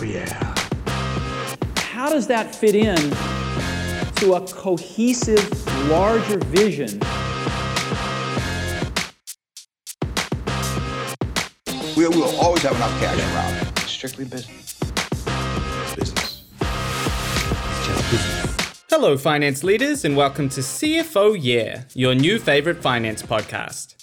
Oh, 0.00 0.04
yeah. 0.04 0.54
How 1.76 2.08
does 2.08 2.28
that 2.28 2.54
fit 2.54 2.76
in 2.76 2.94
to 4.18 4.34
a 4.34 4.40
cohesive, 4.46 5.66
larger 5.90 6.38
vision? 6.38 7.00
We 11.96 12.06
will 12.06 12.36
always 12.38 12.62
have 12.62 12.76
enough 12.76 13.00
cash 13.00 13.18
around. 13.18 13.78
Strictly 13.88 14.24
business. 14.26 14.78
Business. 15.96 16.44
It's 16.60 17.86
just 17.88 18.10
business. 18.12 18.84
Hello, 18.88 19.16
finance 19.18 19.64
leaders, 19.64 20.04
and 20.04 20.16
welcome 20.16 20.48
to 20.50 20.60
CFO 20.60 21.36
Yeah, 21.40 21.82
your 21.94 22.14
new 22.14 22.38
favorite 22.38 22.80
finance 22.80 23.24
podcast. 23.24 23.97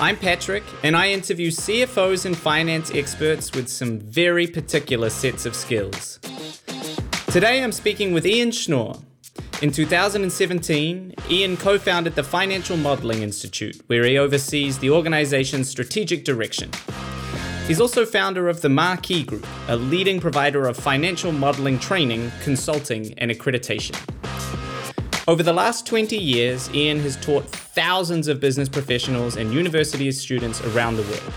I'm 0.00 0.16
Patrick, 0.16 0.64
and 0.82 0.96
I 0.96 1.10
interview 1.10 1.50
CFOs 1.50 2.24
and 2.26 2.36
finance 2.36 2.90
experts 2.90 3.52
with 3.52 3.68
some 3.68 4.00
very 4.00 4.46
particular 4.46 5.10
sets 5.10 5.46
of 5.46 5.54
skills. 5.54 6.18
Today 7.28 7.62
I'm 7.62 7.72
speaking 7.72 8.12
with 8.12 8.26
Ian 8.26 8.50
Schnoor. 8.50 9.02
In 9.60 9.70
2017, 9.70 11.14
Ian 11.30 11.56
co 11.56 11.78
founded 11.78 12.16
the 12.16 12.24
Financial 12.24 12.76
Modeling 12.76 13.22
Institute, 13.22 13.80
where 13.86 14.04
he 14.04 14.18
oversees 14.18 14.78
the 14.78 14.90
organization's 14.90 15.68
strategic 15.68 16.24
direction. 16.24 16.70
He's 17.68 17.80
also 17.80 18.04
founder 18.04 18.48
of 18.48 18.60
the 18.60 18.68
Marquee 18.68 19.22
Group, 19.22 19.46
a 19.68 19.76
leading 19.76 20.18
provider 20.18 20.66
of 20.66 20.76
financial 20.76 21.30
modeling 21.30 21.78
training, 21.78 22.32
consulting, 22.42 23.16
and 23.18 23.30
accreditation. 23.30 23.96
Over 25.28 25.44
the 25.44 25.52
last 25.52 25.86
20 25.86 26.18
years, 26.18 26.68
Ian 26.74 26.98
has 26.98 27.16
taught 27.16 27.48
thousands 27.48 28.26
of 28.26 28.40
business 28.40 28.68
professionals 28.68 29.36
and 29.36 29.54
university 29.54 30.10
students 30.10 30.60
around 30.62 30.96
the 30.96 31.02
world. 31.02 31.32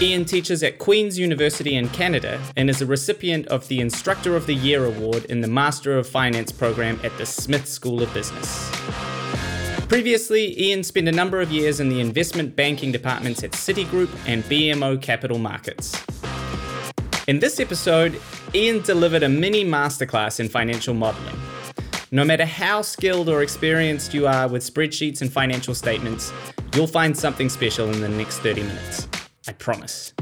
Ian 0.00 0.24
teaches 0.24 0.64
at 0.64 0.80
Queen's 0.80 1.16
University 1.16 1.76
in 1.76 1.88
Canada 1.90 2.42
and 2.56 2.68
is 2.68 2.82
a 2.82 2.86
recipient 2.86 3.46
of 3.46 3.68
the 3.68 3.78
Instructor 3.78 4.34
of 4.34 4.46
the 4.46 4.56
Year 4.56 4.86
award 4.86 5.24
in 5.26 5.40
the 5.40 5.46
Master 5.46 5.96
of 5.96 6.08
Finance 6.08 6.50
program 6.50 6.98
at 7.04 7.16
the 7.16 7.24
Smith 7.24 7.68
School 7.68 8.02
of 8.02 8.12
Business. 8.12 8.68
Previously, 9.86 10.60
Ian 10.60 10.82
spent 10.82 11.06
a 11.06 11.12
number 11.12 11.40
of 11.40 11.52
years 11.52 11.78
in 11.78 11.90
the 11.90 12.00
investment 12.00 12.56
banking 12.56 12.90
departments 12.90 13.44
at 13.44 13.52
Citigroup 13.52 14.10
and 14.26 14.42
BMO 14.44 15.00
Capital 15.00 15.38
Markets. 15.38 16.04
In 17.28 17.38
this 17.38 17.60
episode, 17.60 18.20
Ian 18.52 18.82
delivered 18.82 19.22
a 19.22 19.28
mini 19.28 19.64
masterclass 19.64 20.40
in 20.40 20.48
financial 20.48 20.92
modeling. 20.92 21.36
No 22.14 22.26
matter 22.26 22.44
how 22.44 22.82
skilled 22.82 23.30
or 23.30 23.42
experienced 23.42 24.12
you 24.12 24.26
are 24.26 24.46
with 24.46 24.62
spreadsheets 24.62 25.22
and 25.22 25.32
financial 25.32 25.74
statements, 25.74 26.30
you'll 26.74 26.86
find 26.86 27.16
something 27.16 27.48
special 27.48 27.90
in 27.90 28.02
the 28.02 28.08
next 28.10 28.40
30 28.40 28.64
minutes. 28.64 29.08
I 29.48 29.52
promise. 29.52 30.12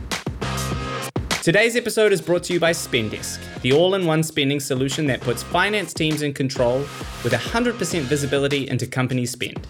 Today's 1.42 1.74
episode 1.74 2.12
is 2.12 2.20
brought 2.20 2.44
to 2.44 2.52
you 2.52 2.60
by 2.60 2.70
Spendesk, 2.70 3.40
the 3.62 3.72
all 3.72 3.96
in 3.96 4.06
one 4.06 4.22
spending 4.22 4.60
solution 4.60 5.08
that 5.08 5.20
puts 5.20 5.42
finance 5.42 5.92
teams 5.92 6.22
in 6.22 6.32
control 6.32 6.78
with 7.24 7.32
100% 7.32 8.02
visibility 8.02 8.68
into 8.68 8.86
company 8.86 9.26
spend. 9.26 9.66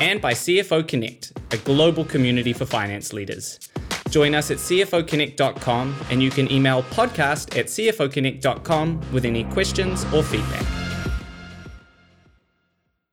And 0.00 0.20
by 0.20 0.32
CFO 0.32 0.88
Connect, 0.88 1.32
a 1.52 1.58
global 1.58 2.04
community 2.04 2.52
for 2.52 2.66
finance 2.66 3.12
leaders. 3.12 3.60
Join 4.08 4.34
us 4.34 4.50
at 4.50 4.56
cfoconnect.com 4.56 5.94
and 6.10 6.20
you 6.20 6.30
can 6.32 6.50
email 6.50 6.82
podcast 6.82 7.56
at 7.56 7.66
cfoconnect.com 7.66 9.12
with 9.12 9.24
any 9.24 9.44
questions 9.44 10.04
or 10.12 10.24
feedback. 10.24 10.89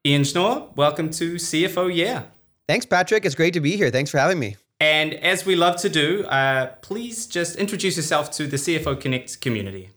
Ian 0.07 0.21
Schnoor, 0.21 0.73
welcome 0.77 1.09
to 1.09 1.35
CFO 1.35 1.93
Yeah. 1.93 2.23
Thanks, 2.65 2.85
Patrick. 2.85 3.25
It's 3.25 3.35
great 3.35 3.53
to 3.55 3.59
be 3.59 3.75
here. 3.75 3.89
Thanks 3.89 4.09
for 4.09 4.19
having 4.19 4.39
me. 4.39 4.55
And 4.79 5.13
as 5.15 5.45
we 5.45 5.57
love 5.57 5.75
to 5.81 5.89
do, 5.89 6.23
uh, 6.27 6.67
please 6.81 7.27
just 7.27 7.57
introduce 7.57 7.97
yourself 7.97 8.31
to 8.31 8.47
the 8.47 8.55
CFO 8.55 8.97
Connect 8.97 9.41
community. 9.41 9.89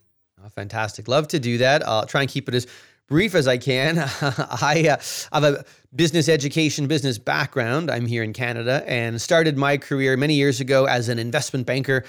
Oh, 0.44 0.48
fantastic. 0.48 1.06
Love 1.06 1.28
to 1.28 1.38
do 1.38 1.58
that. 1.58 1.86
I'll 1.86 2.06
try 2.06 2.22
and 2.22 2.28
keep 2.28 2.48
it 2.48 2.56
as 2.56 2.66
brief 3.06 3.36
as 3.36 3.47
I 3.47 3.56
can. 3.56 3.98
I 4.21 4.88
uh, 4.91 4.97
have 5.32 5.44
a 5.44 5.65
business 5.94 6.28
education, 6.28 6.88
business 6.88 7.16
background. 7.16 7.88
I'm 7.88 8.06
here 8.06 8.25
in 8.25 8.32
Canada 8.32 8.82
and 8.88 9.22
started 9.22 9.56
my 9.56 9.77
career 9.77 10.16
many 10.16 10.34
years 10.34 10.59
ago 10.59 10.87
as 10.87 11.09
an 11.09 11.21
investment 11.21 11.66
banker. 11.66 12.03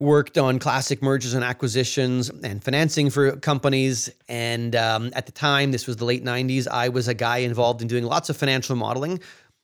Worked 0.00 0.38
on 0.38 0.58
classic 0.58 1.02
mergers 1.02 1.34
and 1.34 1.42
acquisitions 1.44 2.30
and 2.30 2.62
financing 2.62 3.10
for 3.10 3.32
companies. 3.36 4.08
And 4.28 4.76
um, 4.76 5.10
at 5.14 5.26
the 5.26 5.32
time, 5.32 5.72
this 5.72 5.86
was 5.86 5.96
the 5.96 6.04
late 6.04 6.24
90s, 6.24 6.68
I 6.68 6.88
was 6.88 7.08
a 7.08 7.14
guy 7.14 7.38
involved 7.38 7.82
in 7.82 7.88
doing 7.88 8.04
lots 8.04 8.30
of 8.30 8.36
financial 8.36 8.76
modeling 8.76 9.20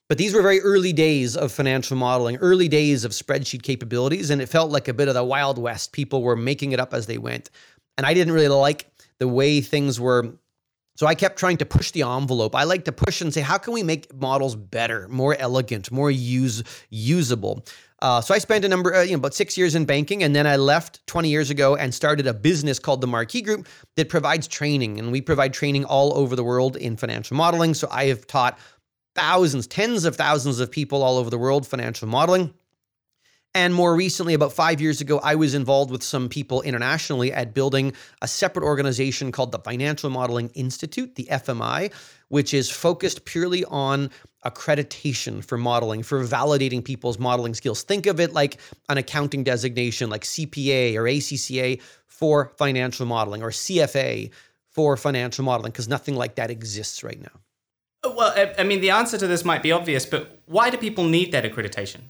but 0.08 0.18
these 0.18 0.34
were 0.34 0.42
very 0.42 0.60
early 0.60 0.92
days 0.92 1.34
of 1.36 1.50
financial 1.50 1.96
modeling, 1.96 2.36
early 2.36 2.68
days 2.68 3.04
of 3.04 3.12
spreadsheet 3.12 3.62
capabilities, 3.62 4.30
and 4.30 4.42
it 4.42 4.48
felt 4.48 4.70
like 4.70 4.86
a 4.88 4.94
bit 4.94 5.08
of 5.08 5.14
the 5.14 5.24
Wild 5.24 5.56
West. 5.56 5.92
People 5.92 6.22
were 6.22 6.36
making 6.36 6.72
it 6.72 6.80
up 6.80 6.92
as 6.92 7.06
they 7.06 7.16
went. 7.16 7.50
And 7.96 8.06
I 8.06 8.12
didn't 8.12 8.34
really 8.34 8.48
like 8.48 8.90
the 9.18 9.28
way 9.28 9.60
things 9.60 9.98
were. 9.98 10.34
So 10.96 11.06
I 11.06 11.14
kept 11.14 11.38
trying 11.38 11.56
to 11.56 11.66
push 11.66 11.90
the 11.90 12.02
envelope. 12.02 12.54
I 12.54 12.64
like 12.64 12.84
to 12.84 12.92
push 12.92 13.20
and 13.20 13.32
say, 13.32 13.40
how 13.40 13.56
can 13.56 13.72
we 13.72 13.82
make 13.82 14.14
models 14.14 14.54
better, 14.54 15.08
more 15.08 15.34
elegant, 15.36 15.90
more 15.90 16.10
use 16.10 16.62
usable? 16.90 17.64
Uh, 18.04 18.20
so 18.20 18.34
I 18.34 18.38
spent 18.38 18.66
a 18.66 18.68
number, 18.68 18.94
uh, 18.94 19.00
you 19.00 19.12
know, 19.12 19.16
about 19.16 19.32
six 19.32 19.56
years 19.56 19.74
in 19.74 19.86
banking, 19.86 20.22
and 20.22 20.36
then 20.36 20.46
I 20.46 20.56
left 20.56 21.04
20 21.06 21.30
years 21.30 21.48
ago 21.48 21.74
and 21.74 21.94
started 21.94 22.26
a 22.26 22.34
business 22.34 22.78
called 22.78 23.00
the 23.00 23.06
Marquee 23.06 23.40
Group 23.40 23.66
that 23.96 24.10
provides 24.10 24.46
training, 24.46 24.98
and 24.98 25.10
we 25.10 25.22
provide 25.22 25.54
training 25.54 25.86
all 25.86 26.12
over 26.12 26.36
the 26.36 26.44
world 26.44 26.76
in 26.76 26.98
financial 26.98 27.34
modeling. 27.34 27.72
So 27.72 27.88
I 27.90 28.04
have 28.08 28.26
taught 28.26 28.58
thousands, 29.14 29.66
tens 29.66 30.04
of 30.04 30.16
thousands 30.16 30.60
of 30.60 30.70
people 30.70 31.02
all 31.02 31.16
over 31.16 31.30
the 31.30 31.38
world 31.38 31.66
financial 31.66 32.06
modeling. 32.06 32.52
And 33.56 33.72
more 33.72 33.94
recently, 33.94 34.34
about 34.34 34.52
five 34.52 34.80
years 34.80 35.00
ago, 35.00 35.20
I 35.22 35.36
was 35.36 35.54
involved 35.54 35.92
with 35.92 36.02
some 36.02 36.28
people 36.28 36.60
internationally 36.62 37.32
at 37.32 37.54
building 37.54 37.92
a 38.20 38.26
separate 38.26 38.64
organization 38.64 39.30
called 39.30 39.52
the 39.52 39.60
Financial 39.60 40.10
Modeling 40.10 40.50
Institute, 40.54 41.14
the 41.14 41.28
FMI, 41.30 41.92
which 42.28 42.52
is 42.52 42.68
focused 42.68 43.26
purely 43.26 43.64
on 43.66 44.10
accreditation 44.44 45.44
for 45.44 45.56
modeling, 45.56 46.02
for 46.02 46.24
validating 46.24 46.84
people's 46.84 47.16
modeling 47.20 47.54
skills. 47.54 47.84
Think 47.84 48.06
of 48.06 48.18
it 48.18 48.32
like 48.32 48.58
an 48.88 48.98
accounting 48.98 49.44
designation 49.44 50.10
like 50.10 50.22
CPA 50.22 50.96
or 50.96 51.04
ACCA 51.04 51.80
for 52.08 52.52
financial 52.58 53.06
modeling 53.06 53.44
or 53.44 53.50
CFA 53.50 54.30
for 54.68 54.96
financial 54.96 55.44
modeling, 55.44 55.70
because 55.70 55.86
nothing 55.86 56.16
like 56.16 56.34
that 56.34 56.50
exists 56.50 57.04
right 57.04 57.20
now. 57.20 58.10
Well, 58.16 58.34
I 58.58 58.64
mean, 58.64 58.80
the 58.80 58.90
answer 58.90 59.16
to 59.16 59.28
this 59.28 59.44
might 59.44 59.62
be 59.62 59.70
obvious, 59.70 60.04
but 60.04 60.40
why 60.46 60.70
do 60.70 60.76
people 60.76 61.04
need 61.04 61.30
that 61.30 61.44
accreditation? 61.44 62.00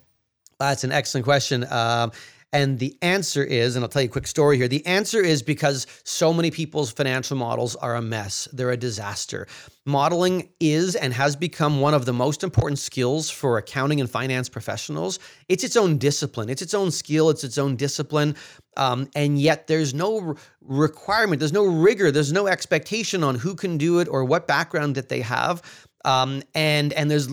That's 0.59 0.85
an 0.85 0.93
excellent 0.93 1.25
question. 1.25 1.65
Um, 1.71 2.13
and 2.55 2.79
the 2.79 2.97
answer 3.03 3.43
is, 3.43 3.75
and 3.75 3.85
I'll 3.85 3.89
tell 3.89 4.01
you 4.01 4.09
a 4.09 4.13
quick 4.13 4.29
story 4.29 4.57
here. 4.57 4.69
The 4.69 4.87
answer 4.87 5.21
is 5.21 5.43
because 5.43 5.89
so 6.05 6.33
many 6.33 6.53
people's 6.53 6.93
financial 6.93 7.37
models 7.37 7.75
are 7.75 7.97
a 7.97 8.01
mess. 8.01 8.47
They're 8.53 8.71
a 8.71 8.77
disaster. 8.77 9.49
Modeling 9.87 10.51
is 10.61 10.95
and 10.95 11.13
has 11.13 11.35
become 11.35 11.81
one 11.81 11.95
of 11.95 12.05
the 12.05 12.13
most 12.13 12.45
important 12.45 12.79
skills 12.79 13.29
for 13.29 13.59
accounting 13.59 14.01
and 14.01 14.09
finance 14.09 14.49
professionals. 14.49 15.19
It's 15.49 15.65
its 15.65 15.77
own 15.77 15.99
discipline, 15.99 16.49
it's 16.49 16.63
its 16.63 16.75
own 16.75 16.93
skill, 16.93 17.29
it's 17.29 17.43
its 17.43 17.59
own 17.59 17.75
discipline. 17.75 18.37
Um, 18.77 19.11
and 19.17 19.37
yet 19.41 19.67
there's 19.67 19.93
no 19.93 20.37
requirement, 20.61 21.41
there's 21.41 21.53
no 21.53 21.65
rigor, 21.65 22.13
there's 22.13 22.33
no 22.33 22.47
expectation 22.47 23.25
on 23.25 23.35
who 23.35 23.57
can 23.57 23.79
do 23.79 23.99
it 23.99 24.07
or 24.07 24.25
what 24.25 24.47
background 24.47 24.95
that 24.95 25.09
they 25.09 25.23
have. 25.23 25.61
Um, 26.05 26.45
and 26.55 26.93
and 26.93 27.11
there's 27.11 27.29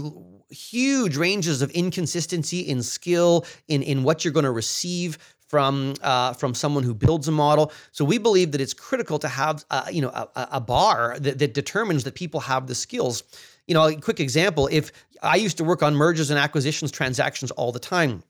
huge 0.51 1.17
ranges 1.17 1.61
of 1.61 1.71
inconsistency 1.71 2.59
in 2.59 2.83
skill 2.83 3.45
in 3.67 3.81
in 3.83 4.03
what 4.03 4.23
you're 4.23 4.33
going 4.33 4.45
to 4.45 4.51
receive 4.51 5.17
from 5.51 5.95
uh, 6.01 6.33
from 6.33 6.53
someone 6.53 6.83
who 6.83 6.93
builds 6.93 7.27
a 7.27 7.31
model. 7.31 7.71
So 7.91 8.05
we 8.05 8.17
believe 8.17 8.53
that 8.53 8.61
it's 8.61 8.73
critical 8.73 9.19
to 9.19 9.27
have 9.27 9.65
uh, 9.69 9.85
you 9.91 10.01
know 10.01 10.09
a, 10.09 10.47
a 10.53 10.61
bar 10.61 11.17
that, 11.19 11.39
that 11.39 11.53
determines 11.53 12.03
that 12.05 12.15
people 12.15 12.39
have 12.39 12.67
the 12.67 12.75
skills. 12.75 13.23
You 13.67 13.73
know, 13.73 13.87
a 13.87 13.95
quick 13.95 14.19
example: 14.19 14.69
if 14.71 14.91
I 15.21 15.35
used 15.35 15.57
to 15.57 15.63
work 15.63 15.83
on 15.83 15.95
mergers 15.95 16.29
and 16.29 16.39
acquisitions 16.39 16.91
transactions 16.91 17.51
all 17.51 17.71
the 17.71 17.79
time. 17.79 18.23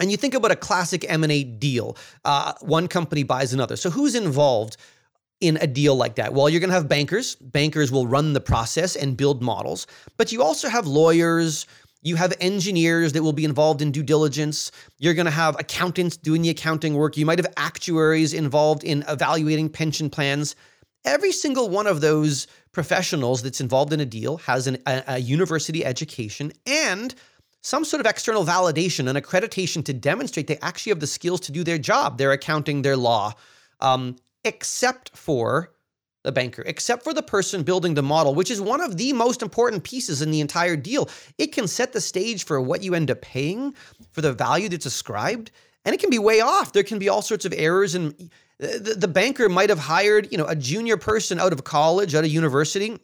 And 0.00 0.12
you 0.12 0.16
think 0.16 0.34
about 0.34 0.52
a 0.52 0.56
classic 0.56 1.04
M&A 1.08 1.42
deal. 1.42 1.96
Uh, 2.24 2.52
one 2.60 2.86
company 2.86 3.24
buys 3.24 3.52
another. 3.52 3.74
So 3.74 3.90
who's 3.90 4.14
involved? 4.14 4.76
In 5.40 5.56
a 5.60 5.66
deal 5.66 5.94
like 5.94 6.16
that? 6.16 6.34
Well, 6.34 6.48
you're 6.48 6.60
going 6.60 6.70
to 6.70 6.76
have 6.76 6.88
bankers. 6.88 7.36
Bankers 7.36 7.92
will 7.92 8.06
run 8.06 8.32
the 8.32 8.40
process 8.40 8.96
and 8.96 9.16
build 9.16 9.42
models, 9.42 9.86
but 10.16 10.32
you 10.32 10.42
also 10.42 10.68
have 10.68 10.86
lawyers. 10.86 11.66
You 12.02 12.16
have 12.16 12.32
engineers 12.40 13.12
that 13.12 13.22
will 13.22 13.32
be 13.32 13.44
involved 13.44 13.82
in 13.82 13.90
due 13.90 14.02
diligence. 14.02 14.70
You're 14.98 15.14
going 15.14 15.26
to 15.26 15.32
have 15.32 15.58
accountants 15.58 16.16
doing 16.16 16.42
the 16.42 16.50
accounting 16.50 16.94
work. 16.94 17.16
You 17.16 17.26
might 17.26 17.38
have 17.38 17.52
actuaries 17.56 18.34
involved 18.34 18.84
in 18.84 19.04
evaluating 19.08 19.68
pension 19.68 20.08
plans. 20.08 20.54
Every 21.04 21.32
single 21.32 21.68
one 21.68 21.86
of 21.86 22.00
those 22.00 22.46
professionals 22.72 23.42
that's 23.42 23.60
involved 23.60 23.92
in 23.92 24.00
a 24.00 24.06
deal 24.06 24.36
has 24.38 24.66
an, 24.66 24.78
a, 24.86 25.02
a 25.06 25.18
university 25.18 25.84
education 25.84 26.52
and 26.66 27.14
some 27.62 27.84
sort 27.84 28.00
of 28.00 28.06
external 28.06 28.44
validation, 28.44 29.08
an 29.08 29.16
accreditation 29.16 29.84
to 29.84 29.92
demonstrate 29.92 30.46
they 30.46 30.58
actually 30.58 30.90
have 30.90 31.00
the 31.00 31.06
skills 31.06 31.40
to 31.40 31.52
do 31.52 31.64
their 31.64 31.78
job, 31.78 32.18
their 32.18 32.32
accounting, 32.32 32.82
their 32.82 32.96
law. 32.96 33.32
Um, 33.80 34.16
except 34.44 35.16
for 35.16 35.72
the 36.24 36.32
banker, 36.32 36.62
except 36.66 37.04
for 37.04 37.14
the 37.14 37.22
person 37.22 37.62
building 37.62 37.94
the 37.94 38.02
model, 38.02 38.34
which 38.34 38.50
is 38.50 38.60
one 38.60 38.80
of 38.80 38.96
the 38.96 39.12
most 39.12 39.40
important 39.40 39.84
pieces 39.84 40.20
in 40.20 40.30
the 40.30 40.40
entire 40.40 40.76
deal. 40.76 41.08
It 41.38 41.52
can 41.52 41.68
set 41.68 41.92
the 41.92 42.00
stage 42.00 42.44
for 42.44 42.60
what 42.60 42.82
you 42.82 42.94
end 42.94 43.10
up 43.10 43.20
paying, 43.20 43.74
for 44.10 44.20
the 44.20 44.32
value 44.32 44.68
that's 44.68 44.86
ascribed, 44.86 45.50
and 45.84 45.94
it 45.94 46.00
can 46.00 46.10
be 46.10 46.18
way 46.18 46.40
off. 46.40 46.72
There 46.72 46.82
can 46.82 46.98
be 46.98 47.08
all 47.08 47.22
sorts 47.22 47.44
of 47.44 47.54
errors 47.56 47.94
and 47.94 48.30
the, 48.58 49.08
banker 49.08 49.48
might 49.48 49.68
have 49.68 49.78
hired, 49.78 50.30
you 50.32 50.38
know, 50.38 50.46
a 50.46 50.56
junior 50.56 50.96
person 50.96 51.38
out 51.38 51.52
of 51.52 51.62
college, 51.62 52.14
out 52.14 52.24
of 52.24 52.30
university 52.30 52.98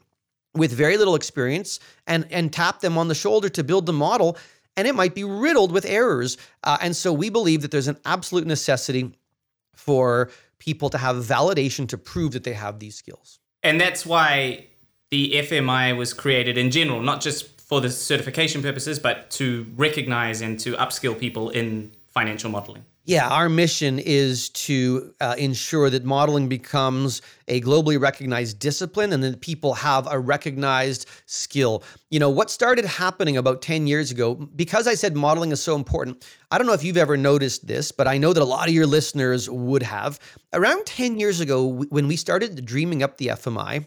with 0.54 0.72
very 0.72 0.96
little 0.96 1.14
experience 1.14 1.80
and 2.06 2.26
and 2.30 2.52
tap 2.52 2.80
them 2.80 2.98
on 2.98 3.08
the 3.08 3.14
shoulder 3.14 3.48
to 3.48 3.64
build 3.64 3.86
the 3.86 3.92
model 3.92 4.36
and 4.76 4.88
it 4.88 4.94
might 4.94 5.14
be 5.14 5.24
riddled 5.24 5.72
with 5.72 5.84
errors. 5.84 6.36
Uh, 6.64 6.78
and 6.80 6.96
so 6.96 7.12
we 7.12 7.30
believe 7.30 7.62
that 7.62 7.70
there's 7.70 7.88
an 7.88 7.98
absolute 8.04 8.46
necessity 8.46 9.12
for 9.74 10.30
people 10.64 10.88
to 10.90 10.98
have 10.98 11.16
validation 11.16 11.86
to 11.88 11.98
prove 11.98 12.32
that 12.32 12.44
they 12.44 12.54
have 12.54 12.78
these 12.78 12.96
skills. 12.96 13.38
And 13.62 13.80
that's 13.80 14.06
why 14.06 14.66
the 15.10 15.32
FMI 15.34 15.96
was 15.96 16.12
created 16.12 16.56
in 16.56 16.70
general, 16.70 17.02
not 17.02 17.20
just 17.20 17.60
for 17.60 17.80
the 17.80 17.90
certification 17.90 18.62
purposes, 18.62 18.98
but 18.98 19.30
to 19.32 19.66
recognize 19.76 20.40
and 20.40 20.58
to 20.60 20.74
upskill 20.74 21.18
people 21.18 21.50
in 21.50 21.92
financial 22.08 22.50
modeling. 22.50 22.84
Yeah, 23.06 23.28
our 23.28 23.50
mission 23.50 23.98
is 23.98 24.48
to 24.50 25.12
uh, 25.20 25.34
ensure 25.36 25.90
that 25.90 26.06
modeling 26.06 26.48
becomes 26.48 27.20
a 27.48 27.60
globally 27.60 28.00
recognized 28.00 28.58
discipline 28.58 29.12
and 29.12 29.22
that 29.22 29.42
people 29.42 29.74
have 29.74 30.10
a 30.10 30.18
recognized 30.18 31.06
skill. 31.26 31.82
You 32.08 32.18
know, 32.18 32.30
what 32.30 32.50
started 32.50 32.86
happening 32.86 33.36
about 33.36 33.60
10 33.60 33.86
years 33.86 34.10
ago, 34.10 34.34
because 34.34 34.86
I 34.86 34.94
said 34.94 35.16
modeling 35.16 35.52
is 35.52 35.62
so 35.62 35.76
important, 35.76 36.24
I 36.50 36.56
don't 36.56 36.66
know 36.66 36.72
if 36.72 36.82
you've 36.82 36.96
ever 36.96 37.18
noticed 37.18 37.66
this, 37.66 37.92
but 37.92 38.08
I 38.08 38.16
know 38.16 38.32
that 38.32 38.42
a 38.42 38.46
lot 38.46 38.68
of 38.68 38.74
your 38.74 38.86
listeners 38.86 39.50
would 39.50 39.82
have. 39.82 40.18
Around 40.54 40.86
10 40.86 41.20
years 41.20 41.40
ago, 41.40 41.84
when 41.90 42.08
we 42.08 42.16
started 42.16 42.64
dreaming 42.64 43.02
up 43.02 43.18
the 43.18 43.26
FMI, 43.26 43.86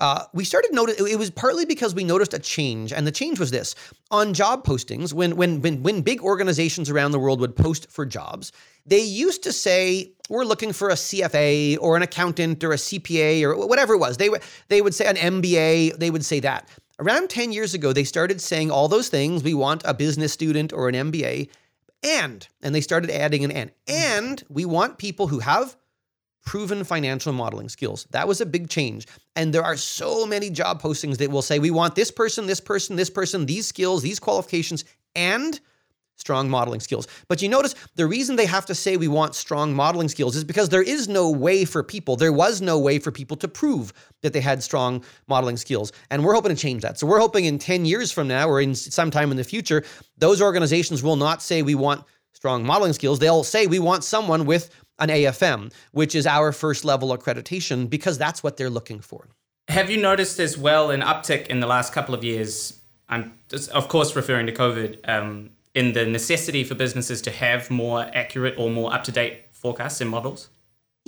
uh, 0.00 0.24
we 0.32 0.44
started 0.44 0.72
notice 0.72 1.00
it 1.00 1.18
was 1.18 1.30
partly 1.30 1.64
because 1.64 1.94
we 1.94 2.04
noticed 2.04 2.32
a 2.32 2.38
change, 2.38 2.92
and 2.92 3.06
the 3.06 3.12
change 3.12 3.40
was 3.40 3.50
this: 3.50 3.74
on 4.10 4.32
job 4.32 4.64
postings, 4.64 5.12
when 5.12 5.36
when 5.36 5.60
when 5.60 5.82
when 5.82 6.02
big 6.02 6.22
organizations 6.22 6.88
around 6.88 7.10
the 7.10 7.18
world 7.18 7.40
would 7.40 7.56
post 7.56 7.90
for 7.90 8.06
jobs, 8.06 8.52
they 8.86 9.00
used 9.00 9.42
to 9.42 9.52
say 9.52 10.12
we're 10.28 10.44
looking 10.44 10.72
for 10.72 10.90
a 10.90 10.94
CFA 10.94 11.78
or 11.80 11.96
an 11.96 12.02
accountant 12.02 12.62
or 12.62 12.72
a 12.72 12.76
CPA 12.76 13.42
or 13.42 13.66
whatever 13.66 13.94
it 13.94 13.98
was. 13.98 14.16
They 14.16 14.28
would 14.28 14.42
they 14.68 14.80
would 14.80 14.94
say 14.94 15.06
an 15.06 15.16
MBA. 15.16 15.98
They 15.98 16.10
would 16.10 16.24
say 16.24 16.40
that. 16.40 16.68
Around 17.00 17.30
10 17.30 17.52
years 17.52 17.74
ago, 17.74 17.92
they 17.92 18.02
started 18.02 18.40
saying 18.40 18.72
all 18.72 18.88
those 18.88 19.08
things. 19.08 19.44
We 19.44 19.54
want 19.54 19.82
a 19.84 19.94
business 19.94 20.32
student 20.32 20.72
or 20.72 20.88
an 20.88 20.96
MBA, 20.96 21.48
and 22.02 22.46
and 22.62 22.74
they 22.74 22.80
started 22.80 23.10
adding 23.10 23.44
an 23.44 23.50
and. 23.50 23.72
And 23.86 24.44
we 24.48 24.64
want 24.64 24.98
people 24.98 25.28
who 25.28 25.40
have 25.40 25.76
proven 26.48 26.82
financial 26.82 27.30
modeling 27.30 27.68
skills. 27.68 28.06
That 28.10 28.26
was 28.26 28.40
a 28.40 28.46
big 28.46 28.70
change. 28.70 29.06
And 29.36 29.52
there 29.52 29.62
are 29.62 29.76
so 29.76 30.24
many 30.24 30.48
job 30.48 30.80
postings 30.80 31.18
that 31.18 31.30
will 31.30 31.42
say, 31.42 31.58
we 31.58 31.70
want 31.70 31.94
this 31.94 32.10
person, 32.10 32.46
this 32.46 32.58
person, 32.58 32.96
this 32.96 33.10
person, 33.10 33.44
these 33.44 33.66
skills, 33.66 34.00
these 34.00 34.18
qualifications, 34.18 34.86
and 35.14 35.60
strong 36.16 36.48
modeling 36.48 36.80
skills. 36.80 37.06
But 37.28 37.42
you 37.42 37.50
notice 37.50 37.74
the 37.96 38.06
reason 38.06 38.36
they 38.36 38.46
have 38.46 38.64
to 38.64 38.74
say 38.74 38.96
we 38.96 39.08
want 39.08 39.34
strong 39.34 39.74
modeling 39.74 40.08
skills 40.08 40.36
is 40.36 40.42
because 40.42 40.70
there 40.70 40.82
is 40.82 41.06
no 41.06 41.30
way 41.30 41.66
for 41.66 41.82
people, 41.82 42.16
there 42.16 42.32
was 42.32 42.62
no 42.62 42.78
way 42.78 42.98
for 42.98 43.12
people 43.12 43.36
to 43.36 43.46
prove 43.46 43.92
that 44.22 44.32
they 44.32 44.40
had 44.40 44.62
strong 44.62 45.04
modeling 45.28 45.58
skills. 45.58 45.92
And 46.10 46.24
we're 46.24 46.34
hoping 46.34 46.56
to 46.56 46.60
change 46.60 46.80
that. 46.80 46.98
So 46.98 47.06
we're 47.06 47.20
hoping 47.20 47.44
in 47.44 47.58
10 47.58 47.84
years 47.84 48.10
from 48.10 48.26
now 48.26 48.48
or 48.48 48.58
in 48.58 48.74
sometime 48.74 49.30
in 49.30 49.36
the 49.36 49.44
future, 49.44 49.84
those 50.16 50.40
organizations 50.40 51.02
will 51.02 51.16
not 51.16 51.42
say 51.42 51.60
we 51.60 51.74
want 51.74 52.04
strong 52.32 52.64
modeling 52.64 52.94
skills. 52.94 53.18
They'll 53.18 53.44
say 53.44 53.66
we 53.66 53.80
want 53.80 54.02
someone 54.02 54.46
with 54.46 54.70
an 54.98 55.08
AFM, 55.08 55.72
which 55.92 56.14
is 56.14 56.26
our 56.26 56.52
first 56.52 56.84
level 56.84 57.16
accreditation, 57.16 57.88
because 57.88 58.18
that's 58.18 58.42
what 58.42 58.56
they're 58.56 58.70
looking 58.70 59.00
for. 59.00 59.28
Have 59.68 59.90
you 59.90 59.98
noticed 59.98 60.40
as 60.40 60.56
well 60.56 60.90
an 60.90 61.02
uptick 61.02 61.48
in 61.48 61.60
the 61.60 61.66
last 61.66 61.92
couple 61.92 62.14
of 62.14 62.24
years? 62.24 62.80
I'm 63.08 63.32
of 63.72 63.88
course 63.88 64.16
referring 64.16 64.46
to 64.46 64.52
COVID 64.52 65.08
um, 65.08 65.50
in 65.74 65.92
the 65.92 66.06
necessity 66.06 66.64
for 66.64 66.74
businesses 66.74 67.22
to 67.22 67.30
have 67.30 67.70
more 67.70 68.10
accurate 68.14 68.54
or 68.58 68.70
more 68.70 68.92
up 68.92 69.04
to 69.04 69.12
date 69.12 69.44
forecasts 69.52 70.00
and 70.00 70.10
models. 70.10 70.48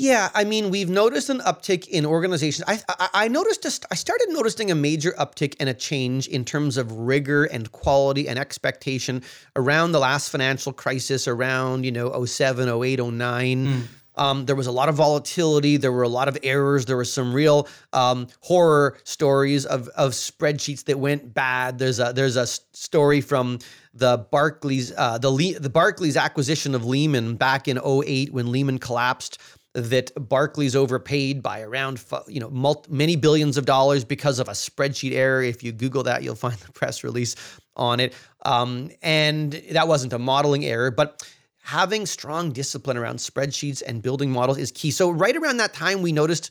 Yeah, 0.00 0.30
I 0.34 0.44
mean, 0.44 0.70
we've 0.70 0.88
noticed 0.88 1.28
an 1.28 1.40
uptick 1.40 1.86
in 1.86 2.06
organizations. 2.06 2.64
I, 2.66 2.80
I, 2.88 3.08
I 3.24 3.28
noticed, 3.28 3.66
a, 3.66 3.86
I 3.90 3.94
started 3.94 4.28
noticing 4.30 4.70
a 4.70 4.74
major 4.74 5.12
uptick 5.18 5.56
and 5.60 5.68
a 5.68 5.74
change 5.74 6.26
in 6.26 6.46
terms 6.46 6.78
of 6.78 6.90
rigor 6.90 7.44
and 7.44 7.70
quality 7.70 8.26
and 8.26 8.38
expectation 8.38 9.22
around 9.56 9.92
the 9.92 9.98
last 9.98 10.30
financial 10.30 10.72
crisis, 10.72 11.28
around, 11.28 11.84
you 11.84 11.92
know, 11.92 12.24
07, 12.24 12.66
08, 12.82 13.04
09. 13.04 13.66
Mm. 13.66 13.82
Um, 14.16 14.46
there 14.46 14.56
was 14.56 14.66
a 14.66 14.72
lot 14.72 14.88
of 14.88 14.94
volatility. 14.94 15.76
There 15.76 15.92
were 15.92 16.02
a 16.02 16.08
lot 16.08 16.28
of 16.28 16.38
errors. 16.42 16.86
There 16.86 16.96
were 16.96 17.04
some 17.04 17.32
real 17.32 17.68
um, 17.92 18.26
horror 18.40 18.98
stories 19.04 19.66
of, 19.66 19.88
of 19.88 20.12
spreadsheets 20.12 20.84
that 20.84 20.98
went 20.98 21.32
bad. 21.32 21.78
There's 21.78 22.00
a 22.00 22.12
there's 22.12 22.36
a 22.36 22.46
story 22.46 23.20
from 23.20 23.60
the 23.94 24.18
Barclays 24.30 24.92
uh, 24.96 25.18
the 25.18 25.30
Le- 25.30 25.58
the 25.58 25.70
Barclays 25.70 26.16
acquisition 26.16 26.74
of 26.74 26.84
Lehman 26.84 27.36
back 27.36 27.66
in 27.66 27.78
08 27.78 28.32
when 28.32 28.52
Lehman 28.52 28.78
collapsed 28.78 29.38
that 29.74 30.10
Barclays 30.28 30.74
overpaid 30.74 31.42
by 31.42 31.60
around 31.60 32.02
you 32.26 32.40
know 32.40 32.50
multi, 32.50 32.90
many 32.92 33.16
billions 33.16 33.56
of 33.56 33.66
dollars 33.66 34.04
because 34.04 34.38
of 34.38 34.48
a 34.48 34.52
spreadsheet 34.52 35.12
error. 35.12 35.42
If 35.42 35.62
you 35.62 35.72
Google 35.72 36.02
that, 36.04 36.22
you'll 36.22 36.34
find 36.48 36.56
the 36.56 36.72
press 36.72 37.04
release 37.04 37.36
on 37.76 38.00
it. 38.00 38.14
Um, 38.44 38.90
and 39.02 39.52
that 39.70 39.88
wasn't 39.88 40.12
a 40.12 40.18
modeling 40.18 40.64
error, 40.64 40.90
but 40.90 41.28
having 41.62 42.06
strong 42.06 42.52
discipline 42.52 42.96
around 42.96 43.16
spreadsheets 43.16 43.82
and 43.86 44.02
building 44.02 44.30
models 44.30 44.58
is 44.58 44.72
key. 44.72 44.90
So 44.90 45.10
right 45.10 45.36
around 45.36 45.58
that 45.58 45.72
time, 45.72 46.02
we 46.02 46.12
noticed 46.12 46.50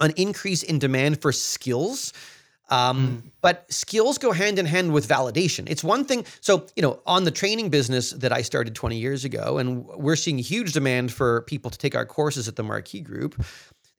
an 0.00 0.12
increase 0.16 0.62
in 0.62 0.78
demand 0.78 1.20
for 1.20 1.32
skills 1.32 2.12
um, 2.70 3.22
mm. 3.22 3.30
But 3.40 3.72
skills 3.72 4.18
go 4.18 4.32
hand 4.32 4.58
in 4.58 4.66
hand 4.66 4.92
with 4.92 5.08
validation. 5.08 5.68
It's 5.68 5.84
one 5.84 6.04
thing. 6.04 6.24
So, 6.40 6.66
you 6.76 6.82
know, 6.82 7.00
on 7.06 7.24
the 7.24 7.30
training 7.30 7.70
business 7.70 8.10
that 8.10 8.32
I 8.32 8.42
started 8.42 8.74
20 8.74 8.96
years 8.96 9.24
ago, 9.24 9.58
and 9.58 9.86
we're 9.86 10.16
seeing 10.16 10.38
huge 10.38 10.72
demand 10.72 11.12
for 11.12 11.42
people 11.42 11.70
to 11.70 11.78
take 11.78 11.94
our 11.94 12.04
courses 12.04 12.48
at 12.48 12.56
the 12.56 12.62
Marquee 12.62 13.00
Group. 13.00 13.42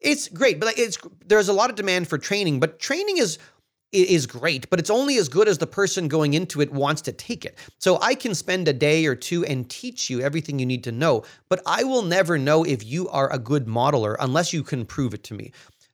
It's 0.02 0.28
great, 0.28 0.60
but 0.60 0.78
it's 0.78 0.98
there's 1.26 1.50
a 1.50 1.54
lot 1.54 1.70
of 1.70 1.76
demand 1.76 2.08
for 2.08 2.18
training, 2.18 2.60
but 2.60 2.80
training 2.80 3.18
is 3.18 3.38
is 3.92 4.28
great, 4.28 4.70
but 4.70 4.78
it's 4.78 4.92
only 4.92 5.18
as 5.18 5.28
good 5.28 5.48
as 5.48 5.58
the 5.58 5.66
person 5.66 6.08
going 6.08 6.36
into 6.36 6.62
it 6.62 6.72
wants 6.72 7.02
to 7.02 7.12
take 7.12 7.44
it. 7.44 7.58
So 7.80 7.98
I 8.02 8.14
can 8.14 8.36
spend 8.36 8.68
a 8.68 8.74
day 8.74 9.08
or 9.08 9.16
two 9.16 9.44
and 9.46 9.68
teach 9.68 10.12
you 10.12 10.22
everything 10.22 10.60
you 10.60 10.66
need 10.66 10.84
to 10.84 10.92
know, 10.92 11.24
but 11.50 11.62
I 11.66 11.84
will 11.84 12.04
never 12.04 12.38
know 12.38 12.64
if 12.64 12.86
you 12.86 13.10
are 13.10 13.34
a 13.34 13.40
good 13.40 13.66
modeler 13.66 14.16
unless 14.20 14.54
you 14.54 14.62
can 14.62 14.86
prove 14.86 15.16
it 15.16 15.24
to 15.26 15.34
me. 15.34 15.52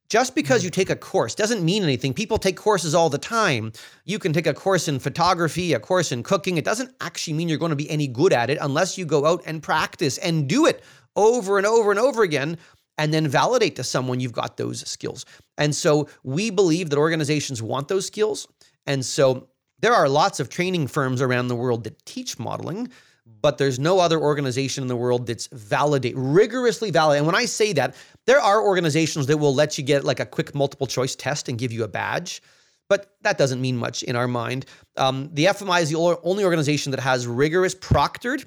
Just 0.09 0.35
because 0.35 0.61
hmm. 0.61 0.65
you 0.65 0.71
take 0.71 0.89
a 0.89 0.95
course 0.95 1.35
doesn't 1.35 1.63
mean 1.63 1.83
anything. 1.83 2.13
People 2.13 2.37
take 2.37 2.57
courses 2.57 2.93
all 2.93 3.09
the 3.09 3.17
time. 3.17 3.71
You 4.05 4.19
can 4.19 4.33
take 4.33 4.47
a 4.47 4.53
course 4.53 4.87
in 4.87 4.99
photography, 4.99 5.73
a 5.73 5.79
course 5.79 6.11
in 6.11 6.23
cooking. 6.23 6.57
It 6.57 6.65
doesn't 6.65 6.93
actually 7.01 7.33
mean 7.33 7.49
you're 7.49 7.57
going 7.57 7.71
to 7.71 7.75
be 7.75 7.89
any 7.89 8.07
good 8.07 8.33
at 8.33 8.49
it 8.49 8.57
unless 8.61 8.97
you 8.97 9.05
go 9.05 9.25
out 9.25 9.41
and 9.45 9.61
practice 9.61 10.17
and 10.19 10.47
do 10.47 10.65
it 10.65 10.83
over 11.15 11.57
and 11.57 11.65
over 11.65 11.91
and 11.91 11.99
over 11.99 12.23
again 12.23 12.57
and 12.97 13.13
then 13.13 13.27
validate 13.27 13.75
to 13.75 13.83
someone 13.83 14.19
you've 14.19 14.31
got 14.31 14.57
those 14.57 14.87
skills. 14.89 15.25
And 15.57 15.75
so 15.75 16.07
we 16.23 16.49
believe 16.49 16.89
that 16.89 16.97
organizations 16.99 17.61
want 17.61 17.87
those 17.87 18.05
skills. 18.05 18.47
And 18.85 19.03
so 19.03 19.49
there 19.79 19.93
are 19.93 20.07
lots 20.07 20.39
of 20.39 20.49
training 20.49 20.87
firms 20.87 21.21
around 21.21 21.47
the 21.47 21.55
world 21.55 21.83
that 21.83 22.05
teach 22.05 22.39
modeling 22.39 22.89
but 23.41 23.57
there's 23.57 23.79
no 23.79 23.99
other 23.99 24.19
organization 24.19 24.83
in 24.83 24.87
the 24.87 24.95
world 24.95 25.27
that's 25.27 25.47
validate 25.51 26.13
rigorously 26.15 26.91
valid. 26.91 27.17
And 27.17 27.25
when 27.25 27.35
I 27.35 27.45
say 27.45 27.73
that, 27.73 27.95
there 28.25 28.39
are 28.39 28.61
organizations 28.61 29.27
that 29.27 29.37
will 29.37 29.53
let 29.53 29.77
you 29.77 29.83
get 29.83 30.03
like 30.03 30.19
a 30.19 30.25
quick 30.25 30.55
multiple 30.55 30.87
choice 30.87 31.15
test 31.15 31.47
and 31.49 31.57
give 31.57 31.71
you 31.71 31.83
a 31.83 31.87
badge, 31.87 32.41
but 32.89 33.15
that 33.21 33.37
doesn't 33.37 33.61
mean 33.61 33.77
much 33.77 34.03
in 34.03 34.15
our 34.15 34.27
mind. 34.27 34.65
Um, 34.97 35.29
the 35.33 35.45
FMI 35.45 35.81
is 35.81 35.89
the 35.89 35.97
only 36.23 36.43
organization 36.43 36.91
that 36.91 36.99
has 36.99 37.27
rigorous 37.27 37.75
proctored. 37.75 38.45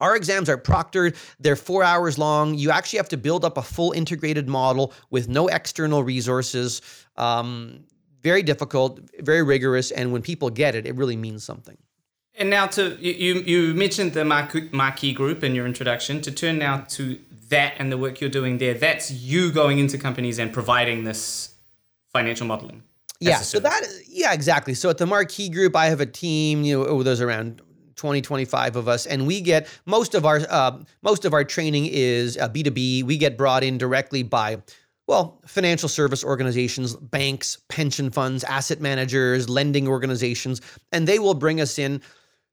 Our 0.00 0.14
exams 0.14 0.48
are 0.48 0.56
proctored. 0.56 1.16
They're 1.40 1.56
four 1.56 1.82
hours 1.82 2.18
long. 2.18 2.54
You 2.54 2.70
actually 2.70 2.98
have 2.98 3.08
to 3.08 3.16
build 3.16 3.44
up 3.44 3.56
a 3.56 3.62
full 3.62 3.92
integrated 3.92 4.48
model 4.48 4.92
with 5.10 5.28
no 5.28 5.48
external 5.48 6.04
resources. 6.04 6.82
Um, 7.16 7.84
very 8.22 8.42
difficult, 8.42 9.00
very 9.20 9.42
rigorous. 9.42 9.90
And 9.90 10.12
when 10.12 10.22
people 10.22 10.50
get 10.50 10.74
it, 10.74 10.86
it 10.86 10.94
really 10.94 11.16
means 11.16 11.44
something. 11.44 11.76
And 12.36 12.50
now 12.50 12.66
to 12.68 12.96
you, 13.00 13.40
you 13.40 13.74
mentioned 13.74 14.12
the 14.12 14.24
Marquee 14.24 15.12
Group 15.12 15.42
in 15.42 15.56
your 15.56 15.66
introduction. 15.66 16.20
To 16.20 16.30
turn 16.30 16.58
now 16.58 16.82
to 16.90 17.18
that 17.48 17.74
and 17.78 17.90
the 17.90 17.98
work 17.98 18.20
you're 18.20 18.30
doing 18.30 18.58
there, 18.58 18.74
that's 18.74 19.10
you 19.10 19.52
going 19.52 19.78
into 19.78 19.98
companies 19.98 20.38
and 20.38 20.52
providing 20.52 21.04
this 21.04 21.54
financial 22.12 22.46
modeling. 22.46 22.82
Yeah, 23.20 23.38
so 23.38 23.58
that 23.60 23.82
yeah, 24.06 24.32
exactly. 24.32 24.74
So 24.74 24.90
at 24.90 24.98
the 24.98 25.06
Marquee 25.06 25.48
Group, 25.48 25.74
I 25.74 25.86
have 25.86 26.00
a 26.00 26.06
team. 26.06 26.62
You 26.62 26.78
know, 26.78 26.86
oh, 26.86 27.02
there's 27.02 27.20
around 27.20 27.62
20 27.96 28.22
25 28.22 28.76
of 28.76 28.86
us 28.86 29.06
and 29.06 29.26
we 29.26 29.40
get 29.40 29.66
most 29.84 30.14
of 30.14 30.24
our 30.24 30.40
uh, 30.48 30.78
most 31.02 31.24
of 31.24 31.34
our 31.34 31.42
training 31.42 31.86
is 31.86 32.38
uh, 32.38 32.48
b2b 32.48 33.02
we 33.02 33.16
get 33.16 33.36
brought 33.36 33.64
in 33.64 33.76
directly 33.76 34.22
by 34.22 34.56
well, 35.08 35.40
financial 35.46 35.88
service 35.88 36.22
organizations, 36.22 36.94
banks, 36.94 37.56
pension 37.68 38.10
funds, 38.10 38.44
asset 38.44 38.78
managers, 38.78 39.48
lending 39.48 39.88
organizations, 39.88 40.60
and 40.92 41.08
they 41.08 41.18
will 41.18 41.32
bring 41.32 41.62
us 41.62 41.78
in 41.78 42.02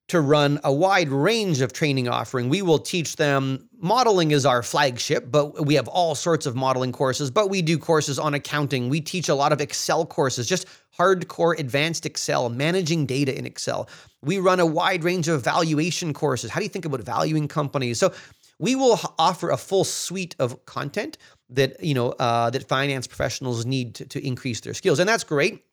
to 0.07 0.21
run 0.21 0.59
a 0.63 0.71
wide 0.71 1.09
range 1.09 1.61
of 1.61 1.73
training 1.73 2.07
offering. 2.07 2.47
We 2.47 2.61
will 2.61 2.77
teach 2.77 3.15
them 3.15 3.67
modeling 3.79 4.31
is 4.31 4.45
our 4.45 4.61
flagship, 4.61 5.31
but 5.31 5.65
we 5.65 5.73
have 5.75 5.87
all 5.87 6.13
sorts 6.13 6.45
of 6.45 6.55
modeling 6.55 6.91
courses, 6.91 7.31
but 7.31 7.49
we 7.49 7.61
do 7.61 7.77
courses 7.77 8.19
on 8.19 8.33
accounting. 8.35 8.89
We 8.89 9.01
teach 9.01 9.29
a 9.29 9.35
lot 9.35 9.51
of 9.51 9.61
Excel 9.61 10.05
courses, 10.05 10.47
just 10.47 10.67
hardcore 10.97 11.57
advanced 11.57 12.05
Excel, 12.05 12.49
managing 12.49 13.07
data 13.07 13.35
in 13.35 13.45
Excel. 13.45 13.89
We 14.21 14.37
run 14.37 14.59
a 14.59 14.65
wide 14.65 15.03
range 15.03 15.27
of 15.27 15.43
valuation 15.43 16.13
courses. 16.13 16.51
How 16.51 16.59
do 16.59 16.65
you 16.65 16.69
think 16.69 16.85
about 16.85 17.01
valuing 17.01 17.47
companies? 17.47 17.99
So 17.99 18.13
we 18.59 18.75
will 18.75 18.99
offer 19.17 19.49
a 19.49 19.57
full 19.57 19.83
suite 19.83 20.35
of 20.39 20.65
content 20.65 21.17
that 21.49 21.83
you 21.83 21.93
know 21.93 22.11
uh, 22.11 22.49
that 22.51 22.67
finance 22.67 23.07
professionals 23.07 23.65
need 23.65 23.95
to, 23.95 24.05
to 24.05 24.25
increase 24.25 24.61
their 24.61 24.73
skills, 24.73 24.99
and 24.99 25.09
that's 25.09 25.23
great. 25.23 25.63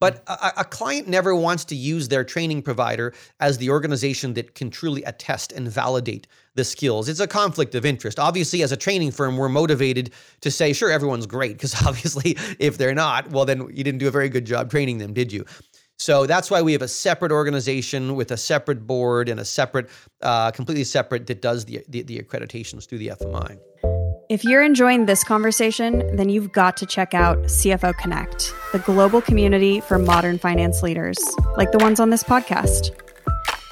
But 0.00 0.22
a, 0.26 0.60
a, 0.60 0.64
client 0.64 1.08
never 1.08 1.34
wants 1.34 1.64
to 1.66 1.74
use 1.74 2.08
their 2.08 2.24
training 2.24 2.62
provider 2.62 3.12
as 3.40 3.58
the 3.58 3.70
organization 3.70 4.34
that 4.34 4.54
can 4.54 4.70
truly 4.70 5.02
attest 5.04 5.52
and 5.52 5.68
validate 5.68 6.26
the 6.54 6.64
skills. 6.64 7.08
It's 7.08 7.20
a 7.20 7.26
conflict 7.26 7.74
of 7.74 7.84
interest. 7.84 8.18
Obviously, 8.18 8.62
as 8.62 8.72
a 8.72 8.76
training 8.76 9.12
firm, 9.12 9.36
we're 9.36 9.48
motivated 9.48 10.12
to 10.40 10.50
say, 10.50 10.72
sure, 10.72 10.90
everyone's 10.90 11.26
great, 11.26 11.52
because 11.52 11.74
obviously, 11.86 12.36
if 12.58 12.78
they're 12.78 12.94
not, 12.94 13.30
well, 13.30 13.44
then 13.44 13.68
you 13.72 13.84
didn't 13.84 13.98
do 13.98 14.08
a 14.08 14.12
very 14.12 14.28
good 14.28 14.44
job 14.44 14.70
training 14.70 14.98
them, 14.98 15.12
did 15.12 15.32
you? 15.32 15.44
So 16.00 16.26
that's 16.26 16.48
why 16.48 16.62
we 16.62 16.72
have 16.72 16.82
a 16.82 16.88
separate 16.88 17.32
organization 17.32 18.14
with 18.14 18.30
a 18.30 18.36
separate 18.36 18.86
board 18.86 19.28
and 19.28 19.40
a 19.40 19.44
separate, 19.44 19.88
uh, 20.22 20.52
completely 20.52 20.84
separate 20.84 21.26
that 21.26 21.42
does 21.42 21.64
the, 21.64 21.84
the, 21.88 22.02
the 22.02 22.20
accreditations 22.20 22.88
through 22.88 22.98
the 22.98 23.08
FMI. 23.08 23.58
If 24.28 24.44
you're 24.44 24.62
enjoying 24.62 25.06
this 25.06 25.24
conversation, 25.24 26.14
then 26.14 26.28
you've 26.28 26.52
got 26.52 26.76
to 26.76 26.86
check 26.86 27.14
out 27.14 27.38
CFO 27.44 27.96
Connect, 27.96 28.52
the 28.72 28.78
global 28.80 29.20
community 29.20 29.80
for 29.80 29.98
modern 29.98 30.38
finance 30.38 30.82
leaders, 30.82 31.18
like 31.56 31.72
the 31.72 31.78
ones 31.78 32.00
on 32.00 32.10
this 32.10 32.22
podcast. 32.22 32.90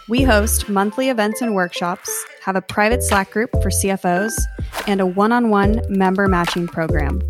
We 0.09 0.23
host 0.23 0.69
monthly 0.69 1.09
events 1.09 1.43
and 1.43 1.55
workshops, 1.55 2.11
have 2.43 2.57
a 2.57 2.63
private 2.63 3.03
Slack 3.03 3.31
group 3.31 3.51
for 3.51 3.71
CFOs, 3.71 4.33
and 4.87 5.01
a 5.01 5.07
one 5.07 5.33
on 5.33 5.51
one 5.51 5.83
member 5.89 6.29
matching 6.29 6.67
program. 6.67 7.21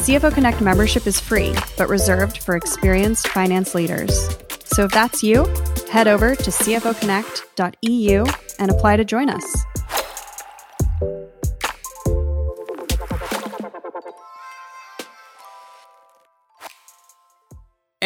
CFO 0.00 0.32
Connect 0.32 0.60
membership 0.60 1.06
is 1.06 1.18
free, 1.18 1.54
but 1.76 1.88
reserved 1.88 2.38
for 2.38 2.54
experienced 2.54 3.28
finance 3.28 3.74
leaders. 3.74 4.28
So 4.64 4.84
if 4.84 4.92
that's 4.92 5.22
you, 5.22 5.46
head 5.90 6.06
over 6.06 6.34
to 6.36 6.50
cfoconnect.eu 6.50 8.24
and 8.58 8.70
apply 8.70 8.96
to 8.96 9.04
join 9.04 9.28
us. 9.28 9.64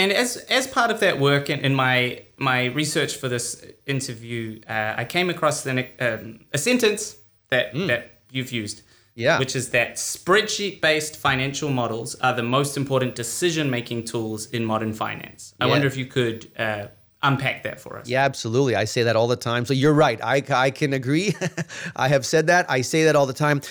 And 0.04 0.12
as 0.12 0.36
as 0.50 0.66
part 0.66 0.90
of 0.90 1.00
that 1.00 1.18
work 1.18 1.48
in, 1.48 1.60
in 1.60 1.74
my 1.74 2.24
my 2.36 2.66
research 2.66 3.16
for 3.16 3.26
this 3.26 3.64
interview, 3.86 4.60
uh, 4.68 4.92
I 4.98 5.06
came 5.06 5.30
across 5.30 5.62
the, 5.62 5.86
um, 5.98 6.40
a 6.52 6.58
sentence 6.58 7.16
that 7.48 7.72
mm. 7.72 7.86
that 7.86 8.20
you've 8.30 8.52
used. 8.52 8.82
Yeah. 9.14 9.38
Which 9.38 9.56
is 9.56 9.70
that 9.70 9.94
spreadsheet 9.94 10.82
based 10.82 11.16
financial 11.16 11.70
models 11.70 12.16
are 12.16 12.34
the 12.34 12.42
most 12.42 12.76
important 12.76 13.14
decision 13.14 13.70
making 13.70 14.04
tools 14.04 14.46
in 14.50 14.62
modern 14.64 14.92
finance. 14.92 15.54
I 15.58 15.66
wonder 15.66 15.86
if 15.86 15.96
you 15.96 16.04
could 16.04 16.50
uh, 16.58 16.88
unpack 17.22 17.62
that 17.62 17.80
for 17.80 17.96
us. 17.96 18.06
Yeah, 18.06 18.24
absolutely. 18.24 18.74
I 18.74 18.84
say 18.84 19.04
that 19.04 19.16
all 19.16 19.28
the 19.28 19.36
time. 19.36 19.64
So 19.64 19.72
you're 19.72 19.94
right. 19.94 20.20
I, 20.22 20.42
I 20.50 20.70
can 20.70 20.92
agree. 20.92 21.34
I 21.96 22.08
have 22.08 22.26
said 22.26 22.48
that. 22.48 22.68
I 22.68 22.82
say 22.82 23.04
that 23.04 23.14
all 23.14 23.26
the 23.26 23.32
time. 23.46 23.62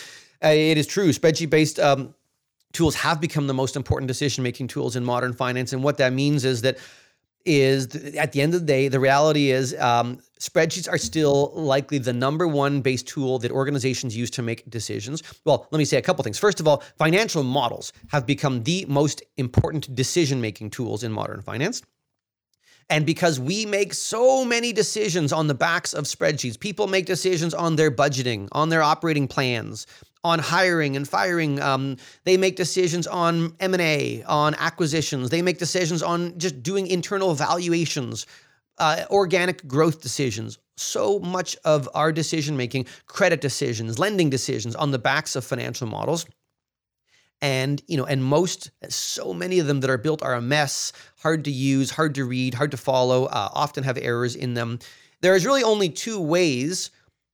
Uh, 0.42 0.48
it 0.48 0.78
is 0.78 0.88
true. 0.88 1.10
Spreadsheet 1.10 1.50
based 1.50 1.78
um, 1.78 2.16
tools 2.74 2.96
have 2.96 3.22
become 3.22 3.48
the 3.48 3.54
most 3.54 3.76
important 3.76 4.08
decision 4.08 4.44
making 4.44 4.68
tools 4.68 4.96
in 4.96 5.06
modern 5.06 5.34
finance. 5.34 5.74
And 5.74 5.84
what 5.84 5.98
that 5.98 6.12
means 6.12 6.44
is 6.44 6.62
that 6.64 6.78
is 7.46 7.94
at 8.16 8.32
the 8.32 8.42
end 8.42 8.54
of 8.54 8.62
the 8.62 8.66
day, 8.66 8.88
the 8.88 9.00
reality 9.00 9.52
is 9.52 9.76
um, 9.80 10.18
spreadsheets 10.40 10.90
are 10.90 10.98
still 10.98 11.52
likely 11.54 11.98
the 11.98 12.14
number 12.14 12.48
one 12.48 12.82
base 12.82 13.04
tool 13.04 13.38
that 13.40 13.52
organizations 13.52 14.16
use 14.16 14.30
to 14.32 14.42
make 14.42 14.70
decisions. 14.70 15.22
Well, 15.46 15.68
let 15.72 15.78
me 15.78 15.86
say 15.86 15.98
a 15.98 16.02
couple 16.02 16.24
things. 16.24 16.40
First 16.40 16.60
of 16.60 16.68
all, 16.68 16.84
financial 16.98 17.44
models 17.44 17.92
have 18.10 18.26
become 18.26 18.64
the 18.64 18.86
most 18.88 19.22
important 19.38 19.94
decision 19.94 20.40
making 20.40 20.70
tools 20.70 21.04
in 21.04 21.12
modern 21.12 21.42
finance. 21.42 21.82
And 22.90 23.06
because 23.06 23.40
we 23.40 23.66
make 23.66 23.94
so 23.94 24.44
many 24.44 24.74
decisions 24.74 25.32
on 25.32 25.48
the 25.48 25.54
backs 25.54 25.94
of 25.94 26.06
spreadsheets, 26.06 26.60
people 26.60 26.88
make 26.88 27.06
decisions 27.06 27.54
on 27.54 27.76
their 27.76 27.92
budgeting, 27.92 28.48
on 28.52 28.70
their 28.70 28.84
operating 28.84 29.28
plans, 29.28 29.88
on 30.24 30.40
hiring 30.40 30.96
and 30.96 31.08
firing. 31.08 31.62
Um, 31.62 31.98
they 32.24 32.38
make 32.38 32.56
decisions 32.56 33.08
on 33.08 33.56
M 33.60 33.74
and 33.74 33.82
A, 33.82 34.24
on 34.24 34.56
acquisitions. 34.56 35.30
They 35.30 35.42
make 35.42 35.58
decisions 35.58 36.02
on 36.02 36.38
just 36.38 36.64
doing 36.64 36.88
internal 36.88 37.32
evaluations, 37.32 38.26
uh, 38.78 39.04
organic 39.10 39.68
growth 39.68 40.02
decisions. 40.02 40.60
So 40.78 41.20
much 41.20 41.56
of 41.66 41.88
our 41.94 42.12
decision 42.12 42.58
making, 42.58 42.88
credit 43.06 43.42
decisions, 43.42 44.00
lending 44.00 44.30
decisions, 44.30 44.76
on 44.76 44.92
the 44.92 45.00
backs 45.00 45.36
of 45.36 45.44
financial 45.44 45.88
models. 45.88 46.26
And 47.42 47.84
you 47.88 47.98
know, 47.98 48.06
and 48.06 48.24
most, 48.24 48.72
so 48.88 49.34
many 49.34 49.60
of 49.60 49.68
them 49.68 49.82
that 49.82 49.90
are 49.90 49.98
built 49.98 50.24
are 50.24 50.34
a 50.34 50.42
mess, 50.42 50.94
hard 51.20 51.44
to 51.44 51.52
use, 51.52 51.92
hard 51.92 52.16
to 52.16 52.24
read, 52.24 52.54
hard 52.54 52.72
to 52.72 52.78
follow, 52.78 53.26
uh, 53.26 53.50
often 53.54 53.84
have 53.84 53.98
errors 53.98 54.36
in 54.36 54.54
them. 54.54 54.80
There 55.20 55.36
is 55.36 55.46
really 55.46 55.64
only 55.64 55.90
two 55.90 56.22
ways 56.22 56.90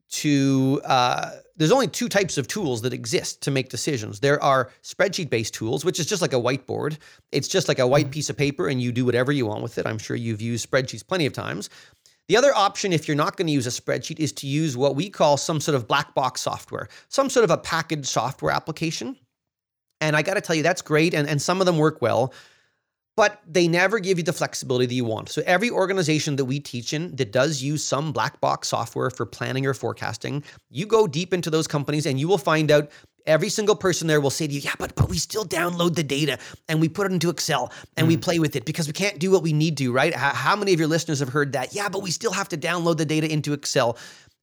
to 0.09 0.81
uh, 0.83 1.31
there's 1.59 1.73
only 1.73 1.87
two 1.87 2.07
types 2.07 2.37
of 2.37 2.47
tools 2.47 2.81
that 2.81 2.93
exist 2.93 3.41
to 3.41 3.51
make 3.51 3.69
decisions. 3.69 4.21
There 4.21 4.41
are 4.41 4.71
spreadsheet 4.81 5.29
based 5.29 5.53
tools, 5.53 5.83
which 5.83 5.99
is 5.99 6.05
just 6.05 6.21
like 6.21 6.33
a 6.33 6.37
whiteboard. 6.37 6.97
It's 7.33 7.49
just 7.49 7.67
like 7.67 7.79
a 7.79 7.85
white 7.85 8.05
mm-hmm. 8.05 8.11
piece 8.11 8.29
of 8.29 8.37
paper 8.37 8.69
and 8.69 8.81
you 8.81 8.93
do 8.93 9.05
whatever 9.05 9.31
you 9.31 9.45
want 9.45 9.61
with 9.61 9.77
it. 9.77 9.85
I'm 9.85 9.97
sure 9.97 10.15
you've 10.15 10.41
used 10.41 10.69
spreadsheets 10.69 11.05
plenty 11.05 11.25
of 11.25 11.33
times. 11.33 11.69
The 12.29 12.37
other 12.37 12.55
option, 12.55 12.93
if 12.93 13.07
you're 13.07 13.17
not 13.17 13.35
going 13.35 13.47
to 13.47 13.53
use 13.53 13.67
a 13.67 13.71
spreadsheet, 13.71 14.19
is 14.19 14.31
to 14.33 14.47
use 14.47 14.77
what 14.77 14.95
we 14.95 15.09
call 15.09 15.35
some 15.35 15.59
sort 15.59 15.75
of 15.75 15.87
black 15.87 16.13
box 16.13 16.41
software, 16.41 16.87
some 17.09 17.29
sort 17.29 17.43
of 17.43 17.51
a 17.51 17.57
packaged 17.57 18.05
software 18.05 18.51
application. 18.51 19.17
And 19.99 20.15
I 20.15 20.21
got 20.21 20.35
to 20.35 20.41
tell 20.41 20.55
you, 20.55 20.63
that's 20.63 20.81
great. 20.81 21.13
And, 21.13 21.27
and 21.27 21.41
some 21.41 21.59
of 21.59 21.65
them 21.65 21.77
work 21.77 22.01
well 22.01 22.33
but 23.19 23.41
they 23.45 23.67
never 23.67 23.99
give 23.99 24.17
you 24.17 24.23
the 24.23 24.31
flexibility 24.31 24.85
that 24.85 24.93
you 24.93 25.03
want. 25.03 25.27
So 25.27 25.41
every 25.45 25.69
organization 25.69 26.37
that 26.37 26.45
we 26.45 26.61
teach 26.61 26.93
in 26.93 27.13
that 27.17 27.33
does 27.33 27.61
use 27.61 27.83
some 27.83 28.13
black 28.13 28.39
box 28.39 28.69
software 28.69 29.09
for 29.09 29.25
planning 29.25 29.65
or 29.65 29.73
forecasting, 29.73 30.41
you 30.69 30.85
go 30.85 31.05
deep 31.05 31.33
into 31.33 31.49
those 31.49 31.67
companies 31.67 32.05
and 32.05 32.17
you 32.17 32.29
will 32.29 32.37
find 32.37 32.71
out 32.71 32.89
every 33.25 33.49
single 33.49 33.75
person 33.75 34.07
there 34.07 34.21
will 34.21 34.29
say 34.29 34.47
to 34.47 34.53
you, 34.53 34.61
"Yeah, 34.61 34.71
but 34.79 34.95
but 34.95 35.09
we 35.09 35.17
still 35.17 35.43
download 35.43 35.95
the 35.95 36.03
data 36.03 36.39
and 36.69 36.79
we 36.79 36.87
put 36.87 37.07
it 37.07 37.11
into 37.11 37.29
Excel 37.29 37.73
and 37.97 38.05
mm. 38.05 38.11
we 38.11 38.15
play 38.15 38.39
with 38.39 38.55
it 38.55 38.63
because 38.63 38.87
we 38.87 38.93
can't 38.93 39.19
do 39.19 39.31
what 39.31 39.43
we 39.43 39.51
need 39.51 39.75
to, 39.79 39.91
right?" 39.91 40.15
How, 40.15 40.33
how 40.33 40.55
many 40.55 40.71
of 40.71 40.79
your 40.79 40.87
listeners 40.87 41.19
have 41.19 41.27
heard 41.27 41.51
that? 41.51 41.75
Yeah, 41.75 41.89
but 41.89 42.01
we 42.01 42.11
still 42.11 42.31
have 42.31 42.47
to 42.49 42.57
download 42.57 42.95
the 42.95 43.05
data 43.05 43.29
into 43.29 43.51
Excel 43.51 43.97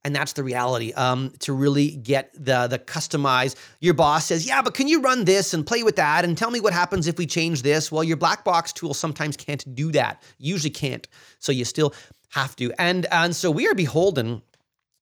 and 0.07 0.15
that's 0.15 0.35
the 0.35 0.45
reality 0.45 0.93
um, 0.93 1.33
to 1.41 1.53
really 1.53 1.91
get 1.91 2.33
the 2.33 2.69
the 2.69 2.79
customize. 2.79 3.57
Your 3.81 3.93
boss 3.93 4.27
says 4.27 4.47
yeah 4.47 4.63
but 4.63 4.73
can 4.73 4.87
you 4.87 5.01
run 5.01 5.25
this 5.25 5.53
and 5.53 5.67
play 5.67 5.83
with 5.83 5.97
that 5.97 6.25
and 6.25 6.39
tell 6.39 6.53
me 6.53 6.61
what 6.61 6.73
happens 6.73 7.09
if 7.09 7.19
we 7.19 7.27
change 7.27 7.63
this? 7.63 7.91
Well 7.91 8.05
your 8.05 8.17
black 8.17 8.45
box 8.45 8.73
tool 8.73 8.95
sometimes 8.95 9.37
can't 9.37 9.75
do 9.75 9.91
that 9.93 10.23
usually 10.39 10.71
can't. 10.71 11.07
So 11.41 11.51
you 11.51 11.65
still 11.65 11.93
have 12.31 12.55
to. 12.57 12.73
And 12.79 13.07
and 13.11 13.35
so 13.35 13.51
we 13.51 13.67
are 13.67 13.75
beholden 13.75 14.43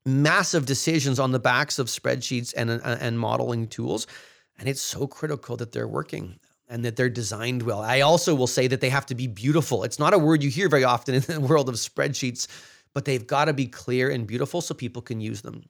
massive 0.06 0.64
decisions 0.64 1.18
on 1.18 1.32
the 1.32 1.38
backs 1.38 1.78
of 1.78 1.88
spreadsheets 1.88 2.54
and 2.56 2.70
and 2.70 3.20
modeling 3.20 3.68
tools. 3.68 4.06
And 4.58 4.68
it's 4.70 4.80
so 4.80 5.06
critical 5.06 5.58
that 5.58 5.72
they're 5.72 5.88
working 5.88 6.38
and 6.66 6.82
that 6.86 6.96
they're 6.96 7.10
designed 7.10 7.62
well. 7.62 7.82
I 7.82 8.00
also 8.00 8.34
will 8.34 8.46
say 8.46 8.68
that 8.68 8.80
they 8.80 8.88
have 8.88 9.04
to 9.06 9.14
be 9.14 9.26
beautiful. 9.26 9.84
It's 9.84 9.98
not 9.98 10.14
a 10.14 10.18
word 10.18 10.42
you 10.42 10.48
hear 10.48 10.70
very 10.70 10.84
often 10.84 11.14
in 11.14 11.20
the 11.20 11.40
world 11.40 11.68
of 11.68 11.74
spreadsheets 11.74 12.48
but 12.94 13.04
they've 13.04 13.26
got 13.26 13.46
to 13.46 13.52
be 13.52 13.66
clear 13.66 14.10
and 14.10 14.26
beautiful 14.26 14.60
so 14.60 14.72
people 14.72 15.02
can 15.02 15.20
use 15.20 15.42
them. 15.42 15.64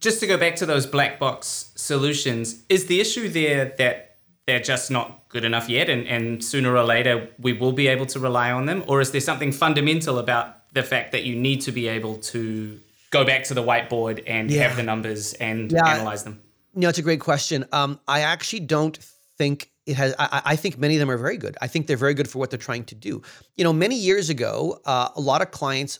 Just 0.00 0.20
to 0.20 0.26
go 0.26 0.36
back 0.36 0.56
to 0.56 0.66
those 0.66 0.86
black 0.86 1.18
box 1.18 1.72
solutions, 1.76 2.64
is 2.68 2.86
the 2.86 3.00
issue 3.00 3.28
there 3.28 3.74
that 3.78 4.16
they're 4.46 4.60
just 4.60 4.90
not 4.90 5.28
good 5.28 5.44
enough 5.44 5.68
yet 5.68 5.88
and, 5.88 6.06
and 6.06 6.44
sooner 6.44 6.76
or 6.76 6.84
later 6.84 7.28
we 7.38 7.52
will 7.52 7.72
be 7.72 7.86
able 7.88 8.06
to 8.06 8.18
rely 8.18 8.50
on 8.50 8.66
them? 8.66 8.82
Or 8.86 9.00
is 9.00 9.12
there 9.12 9.20
something 9.20 9.52
fundamental 9.52 10.18
about 10.18 10.72
the 10.74 10.82
fact 10.82 11.12
that 11.12 11.24
you 11.24 11.36
need 11.36 11.60
to 11.62 11.72
be 11.72 11.86
able 11.88 12.16
to 12.16 12.80
go 13.10 13.24
back 13.24 13.44
to 13.44 13.54
the 13.54 13.62
whiteboard 13.62 14.22
and 14.26 14.50
yeah. 14.50 14.66
have 14.66 14.76
the 14.76 14.82
numbers 14.82 15.34
and 15.34 15.70
yeah. 15.70 15.86
analyze 15.86 16.24
them? 16.24 16.40
No, 16.74 16.88
it's 16.88 16.98
a 16.98 17.02
great 17.02 17.20
question. 17.20 17.64
Um, 17.72 18.00
I 18.08 18.20
actually 18.20 18.60
don't 18.60 18.98
think 19.38 19.70
it 19.86 19.96
has 19.96 20.14
I, 20.18 20.42
I, 20.44 20.56
think 20.56 20.78
many 20.78 20.94
of 20.96 21.00
them 21.00 21.10
are 21.10 21.16
very 21.16 21.36
good 21.36 21.56
i 21.60 21.66
think 21.66 21.86
they're 21.86 21.96
very 21.96 22.14
good 22.14 22.28
for 22.30 22.38
what 22.38 22.50
they're 22.50 22.58
trying 22.58 22.84
to 22.84 22.94
do 22.94 23.20
you 23.56 23.64
know 23.64 23.72
many 23.72 23.96
years 23.96 24.30
ago 24.30 24.80
uh, 24.84 25.08
a 25.16 25.20
lot 25.20 25.42
of 25.42 25.50
clients 25.50 25.98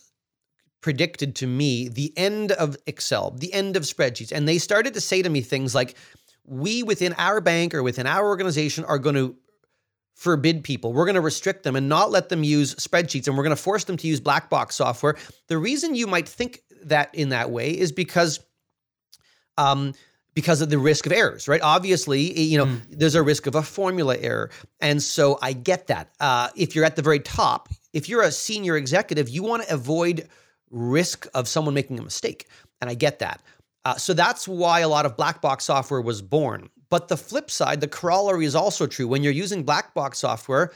predicted 0.85 1.35
to 1.35 1.47
me 1.47 1.87
the 1.87 2.13
end 2.15 2.51
of 2.51 2.77
Excel, 2.85 3.31
the 3.31 3.51
end 3.51 3.75
of 3.75 3.81
spreadsheets. 3.81 4.31
And 4.31 4.47
they 4.47 4.59
started 4.59 4.93
to 4.93 5.01
say 5.01 5.23
to 5.23 5.29
me 5.31 5.41
things 5.41 5.73
like, 5.73 5.95
we 6.43 6.83
within 6.83 7.13
our 7.13 7.41
bank 7.41 7.73
or 7.73 7.81
within 7.81 8.05
our 8.05 8.27
organization 8.27 8.85
are 8.85 8.99
going 8.99 9.15
to 9.15 9.35
forbid 10.13 10.63
people. 10.63 10.93
We're 10.93 11.05
going 11.05 11.15
to 11.15 11.21
restrict 11.21 11.63
them 11.63 11.75
and 11.75 11.89
not 11.89 12.11
let 12.11 12.29
them 12.29 12.43
use 12.43 12.75
spreadsheets 12.75 13.27
and 13.27 13.35
we're 13.35 13.41
going 13.41 13.55
to 13.55 13.63
force 13.63 13.85
them 13.85 13.97
to 13.97 14.05
use 14.07 14.19
black 14.19 14.47
box 14.51 14.75
software. 14.75 15.15
The 15.47 15.57
reason 15.57 15.95
you 15.95 16.05
might 16.05 16.29
think 16.29 16.61
that 16.83 17.09
in 17.15 17.29
that 17.29 17.49
way 17.49 17.71
is 17.71 17.91
because 17.91 18.39
um, 19.57 19.95
because 20.35 20.61
of 20.61 20.69
the 20.69 20.77
risk 20.77 21.07
of 21.07 21.13
errors, 21.13 21.47
right? 21.47 21.61
Obviously, 21.63 22.39
you 22.39 22.59
know, 22.59 22.67
mm. 22.67 22.81
there's 22.91 23.15
a 23.15 23.23
risk 23.23 23.47
of 23.47 23.55
a 23.55 23.63
formula 23.63 24.17
error. 24.19 24.51
And 24.81 25.01
so 25.01 25.39
I 25.41 25.53
get 25.53 25.87
that. 25.87 26.11
Uh, 26.19 26.49
if 26.55 26.75
you're 26.75 26.85
at 26.85 26.95
the 26.95 27.01
very 27.01 27.21
top, 27.21 27.69
if 27.91 28.07
you're 28.07 28.21
a 28.21 28.31
senior 28.31 28.77
executive, 28.77 29.29
you 29.29 29.41
want 29.41 29.63
to 29.63 29.73
avoid 29.73 30.29
risk 30.75 31.27
of 31.33 31.47
someone 31.47 31.73
making 31.73 31.97
a 31.97 32.03
mistake. 32.03 32.47
And 32.81 32.89
I 32.89 32.93
get 32.93 33.19
that. 33.19 33.41
Uh, 33.85 33.95
so 33.95 34.13
that's 34.13 34.47
why 34.47 34.81
a 34.81 34.87
lot 34.87 35.05
of 35.05 35.15
black 35.15 35.41
box 35.41 35.65
software 35.65 36.01
was 36.01 36.21
born. 36.21 36.69
But 36.89 37.07
the 37.07 37.17
flip 37.17 37.49
side, 37.49 37.81
the 37.81 37.87
corollary 37.87 38.45
is 38.45 38.55
also 38.55 38.85
true. 38.87 39.07
When 39.07 39.23
you're 39.23 39.33
using 39.33 39.63
black 39.63 39.93
box 39.93 40.19
software, 40.19 40.71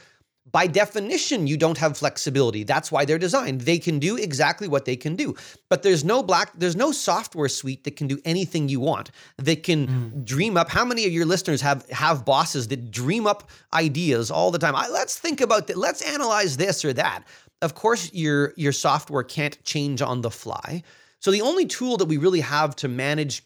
by 0.52 0.66
definition, 0.66 1.46
you 1.46 1.56
don't 1.56 1.78
have 1.78 1.96
flexibility. 1.96 2.64
That's 2.64 2.90
why 2.90 3.04
they're 3.04 3.18
designed. 3.18 3.60
They 3.60 3.78
can 3.78 3.98
do 3.98 4.16
exactly 4.16 4.68
what 4.68 4.84
they 4.84 4.96
can 4.96 5.14
do. 5.14 5.36
But 5.68 5.82
there's 5.82 6.02
no 6.02 6.22
black, 6.22 6.50
there's 6.56 6.76
no 6.76 6.92
software 6.92 7.48
suite 7.48 7.84
that 7.84 7.96
can 7.96 8.06
do 8.06 8.18
anything 8.24 8.68
you 8.68 8.80
want. 8.80 9.10
That 9.38 9.62
can 9.62 9.86
mm. 9.86 10.24
dream 10.24 10.56
up. 10.56 10.68
How 10.68 10.84
many 10.84 11.06
of 11.06 11.12
your 11.12 11.26
listeners 11.26 11.60
have 11.60 11.88
have 11.90 12.24
bosses 12.24 12.68
that 12.68 12.90
dream 12.90 13.26
up 13.26 13.48
ideas 13.72 14.30
all 14.30 14.50
the 14.50 14.58
time? 14.58 14.74
I, 14.74 14.88
let's 14.88 15.18
think 15.18 15.40
about 15.40 15.66
that. 15.68 15.76
Let's 15.76 16.02
analyze 16.02 16.56
this 16.56 16.84
or 16.84 16.92
that. 16.94 17.24
Of 17.62 17.74
course, 17.74 18.12
your 18.12 18.54
your 18.56 18.72
software 18.72 19.22
can't 19.22 19.62
change 19.64 20.02
on 20.02 20.22
the 20.22 20.30
fly. 20.30 20.82
So 21.18 21.30
the 21.30 21.42
only 21.42 21.66
tool 21.66 21.98
that 21.98 22.06
we 22.06 22.16
really 22.16 22.40
have 22.40 22.74
to 22.76 22.88
manage 22.88 23.44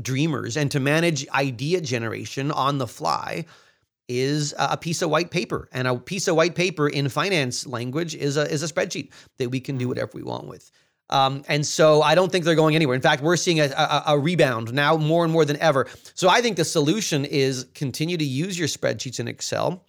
dreamers 0.00 0.56
and 0.56 0.70
to 0.70 0.80
manage 0.80 1.28
idea 1.28 1.80
generation 1.80 2.50
on 2.50 2.78
the 2.78 2.86
fly 2.86 3.44
is 4.08 4.54
a 4.58 4.76
piece 4.76 5.02
of 5.02 5.10
white 5.10 5.30
paper 5.30 5.68
and 5.72 5.88
a 5.88 5.96
piece 5.96 6.28
of 6.28 6.36
white 6.36 6.54
paper 6.54 6.88
in 6.88 7.08
finance 7.08 7.66
language 7.66 8.14
is 8.14 8.36
a 8.36 8.50
is 8.50 8.62
a 8.62 8.66
spreadsheet 8.66 9.10
that 9.38 9.48
we 9.48 9.60
can 9.60 9.78
do 9.78 9.88
whatever 9.88 10.10
we 10.14 10.22
want 10.22 10.46
with 10.46 10.70
um, 11.10 11.42
and 11.48 11.64
so 11.64 12.02
I 12.02 12.14
don't 12.14 12.32
think 12.32 12.44
they're 12.44 12.54
going 12.54 12.74
anywhere. 12.74 12.96
In 12.96 13.02
fact, 13.02 13.22
we're 13.22 13.36
seeing 13.36 13.60
a, 13.60 13.66
a, 13.66 14.02
a, 14.08 14.18
rebound 14.18 14.72
now 14.72 14.96
more 14.96 15.22
and 15.22 15.32
more 15.32 15.44
than 15.44 15.58
ever. 15.58 15.86
So 16.14 16.30
I 16.30 16.40
think 16.40 16.56
the 16.56 16.64
solution 16.64 17.26
is 17.26 17.66
continue 17.74 18.16
to 18.16 18.24
use 18.24 18.58
your 18.58 18.68
spreadsheets 18.68 19.20
in 19.20 19.28
Excel 19.28 19.84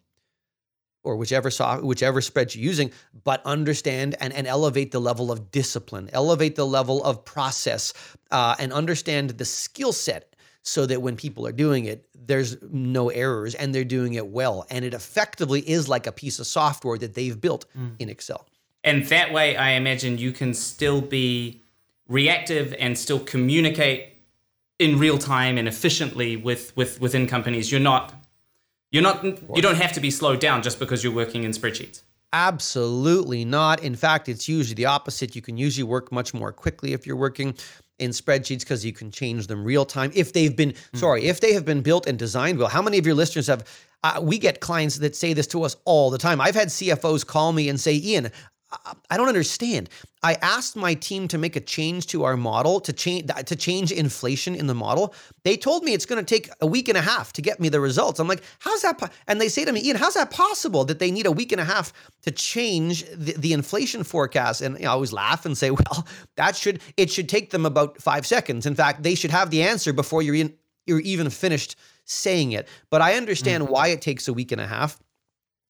or 1.05 1.15
whichever 1.15 1.49
soft, 1.49 1.83
whichever 1.83 2.19
spreadsheet 2.19 2.55
you're 2.55 2.65
using, 2.65 2.91
but 3.23 3.41
understand 3.45 4.15
and, 4.19 4.33
and 4.33 4.47
elevate 4.47 4.91
the 4.91 4.99
level 4.99 5.31
of 5.31 5.51
discipline, 5.51 6.09
elevate 6.11 6.55
the 6.55 6.65
level 6.65 7.03
of 7.03 7.23
process, 7.23 7.93
uh, 8.31 8.55
and 8.59 8.73
understand 8.73 9.29
the 9.31 9.45
skill 9.45 9.93
set 9.93 10.35
so 10.63 10.85
that 10.87 11.01
when 11.01 11.15
people 11.15 11.45
are 11.45 11.51
doing 11.51 11.85
it, 11.85 12.07
there's 12.15 12.57
no 12.71 13.09
errors 13.09 13.53
and 13.53 13.73
they're 13.73 13.83
doing 13.83 14.15
it 14.15 14.27
well. 14.27 14.65
And 14.71 14.83
it 14.83 14.95
effectively 14.95 15.61
is 15.61 15.87
like 15.87 16.07
a 16.07 16.11
piece 16.11 16.39
of 16.39 16.47
software 16.47 16.97
that 16.97 17.13
they've 17.13 17.39
built 17.39 17.65
mm. 17.77 17.91
in 17.99 18.09
Excel. 18.09 18.47
And 18.83 19.05
that 19.05 19.31
way, 19.31 19.55
I 19.55 19.71
imagine 19.71 20.17
you 20.17 20.31
can 20.31 20.53
still 20.53 21.01
be 21.01 21.61
reactive 22.07 22.75
and 22.79 22.97
still 22.97 23.19
communicate 23.19 24.13
in 24.79 24.99
real 24.99 25.17
time 25.17 25.57
and 25.57 25.67
efficiently 25.67 26.35
with, 26.35 26.75
with 26.75 26.99
within 26.99 27.27
companies. 27.27 27.71
You're 27.71 27.79
not 27.79 28.24
you're 28.95 29.03
not 29.03 29.23
you 29.23 29.61
don't 29.61 29.75
have 29.75 29.91
to 29.91 29.99
be 29.99 30.09
slowed 30.09 30.39
down 30.39 30.61
just 30.61 30.79
because 30.79 31.03
you're 31.03 31.13
working 31.13 31.43
in 31.43 31.51
spreadsheets. 31.51 32.03
Absolutely 32.31 33.43
not. 33.43 33.83
In 33.83 33.95
fact, 33.95 34.29
it's 34.29 34.47
usually 34.47 34.75
the 34.75 34.85
opposite. 34.85 35.35
You 35.35 35.41
can 35.41 35.57
usually 35.57 35.83
work 35.83 36.11
much 36.11 36.33
more 36.33 36.53
quickly 36.53 36.93
if 36.93 37.05
you're 37.05 37.17
working 37.17 37.55
in 37.99 38.11
spreadsheets 38.11 38.59
because 38.59 38.85
you 38.85 38.93
can 38.93 39.11
change 39.11 39.47
them 39.47 39.63
real 39.65 39.85
time 39.85 40.11
if 40.15 40.31
they've 40.33 40.55
been 40.55 40.71
mm. 40.71 40.97
sorry 40.97 41.25
if 41.25 41.39
they 41.39 41.53
have 41.53 41.63
been 41.63 41.81
built 41.81 42.07
and 42.07 42.19
designed 42.19 42.59
well 42.59 42.67
how 42.67 42.81
many 42.81 42.97
of 42.97 43.05
your 43.05 43.15
listeners 43.15 43.47
have 43.47 43.63
uh, 44.03 44.19
we 44.21 44.37
get 44.37 44.59
clients 44.59 44.97
that 44.97 45.15
say 45.15 45.31
this 45.31 45.47
to 45.47 45.63
us 45.63 45.77
all 45.85 46.09
the 46.09 46.17
time 46.17 46.41
i've 46.41 46.55
had 46.55 46.67
cfos 46.67 47.25
call 47.25 47.53
me 47.53 47.69
and 47.69 47.79
say 47.79 47.95
ian 47.95 48.29
I 49.09 49.17
don't 49.17 49.27
understand. 49.27 49.89
I 50.23 50.33
asked 50.41 50.75
my 50.75 50.95
team 50.95 51.27
to 51.29 51.37
make 51.37 51.55
a 51.55 51.59
change 51.59 52.07
to 52.07 52.23
our 52.23 52.35
model 52.35 52.79
to 52.81 52.91
change 52.91 53.29
to 53.45 53.55
change 53.55 53.91
inflation 53.91 54.55
in 54.55 54.67
the 54.67 54.73
model. 54.73 55.13
They 55.43 55.55
told 55.55 55.83
me 55.83 55.93
it's 55.93 56.05
going 56.05 56.23
to 56.23 56.35
take 56.35 56.49
a 56.61 56.65
week 56.65 56.89
and 56.89 56.97
a 56.97 57.01
half 57.01 57.31
to 57.33 57.41
get 57.41 57.59
me 57.59 57.69
the 57.69 57.79
results. 57.79 58.19
I'm 58.19 58.27
like, 58.27 58.43
how's 58.59 58.81
that? 58.81 58.97
Po-? 58.97 59.07
And 59.27 59.39
they 59.39 59.49
say 59.49 59.65
to 59.65 59.71
me, 59.71 59.81
Ian, 59.81 59.97
how's 59.97 60.15
that 60.15 60.31
possible 60.31 60.83
that 60.85 60.99
they 60.99 61.11
need 61.11 61.25
a 61.25 61.31
week 61.31 61.51
and 61.51 61.61
a 61.61 61.65
half 61.65 61.93
to 62.23 62.31
change 62.31 63.05
the, 63.11 63.33
the 63.33 63.53
inflation 63.53 64.03
forecast? 64.03 64.61
And 64.61 64.77
you 64.77 64.85
know, 64.85 64.91
I 64.91 64.93
always 64.93 65.13
laugh 65.13 65.45
and 65.45 65.57
say, 65.57 65.69
well, 65.71 66.07
that 66.35 66.55
should 66.55 66.81
it 66.97 67.11
should 67.11 67.29
take 67.29 67.51
them 67.51 67.65
about 67.65 68.01
five 68.01 68.25
seconds. 68.25 68.65
In 68.65 68.75
fact, 68.75 69.03
they 69.03 69.15
should 69.15 69.31
have 69.31 69.51
the 69.51 69.61
answer 69.61 69.93
before 69.93 70.21
you're 70.21 70.35
in, 70.35 70.53
you're 70.87 71.01
even 71.01 71.29
finished 71.29 71.75
saying 72.05 72.51
it. 72.51 72.67
But 72.89 73.01
I 73.01 73.15
understand 73.15 73.63
mm-hmm. 73.63 73.73
why 73.73 73.87
it 73.89 74.01
takes 74.01 74.27
a 74.27 74.33
week 74.33 74.51
and 74.51 74.61
a 74.61 74.67
half. 74.67 74.99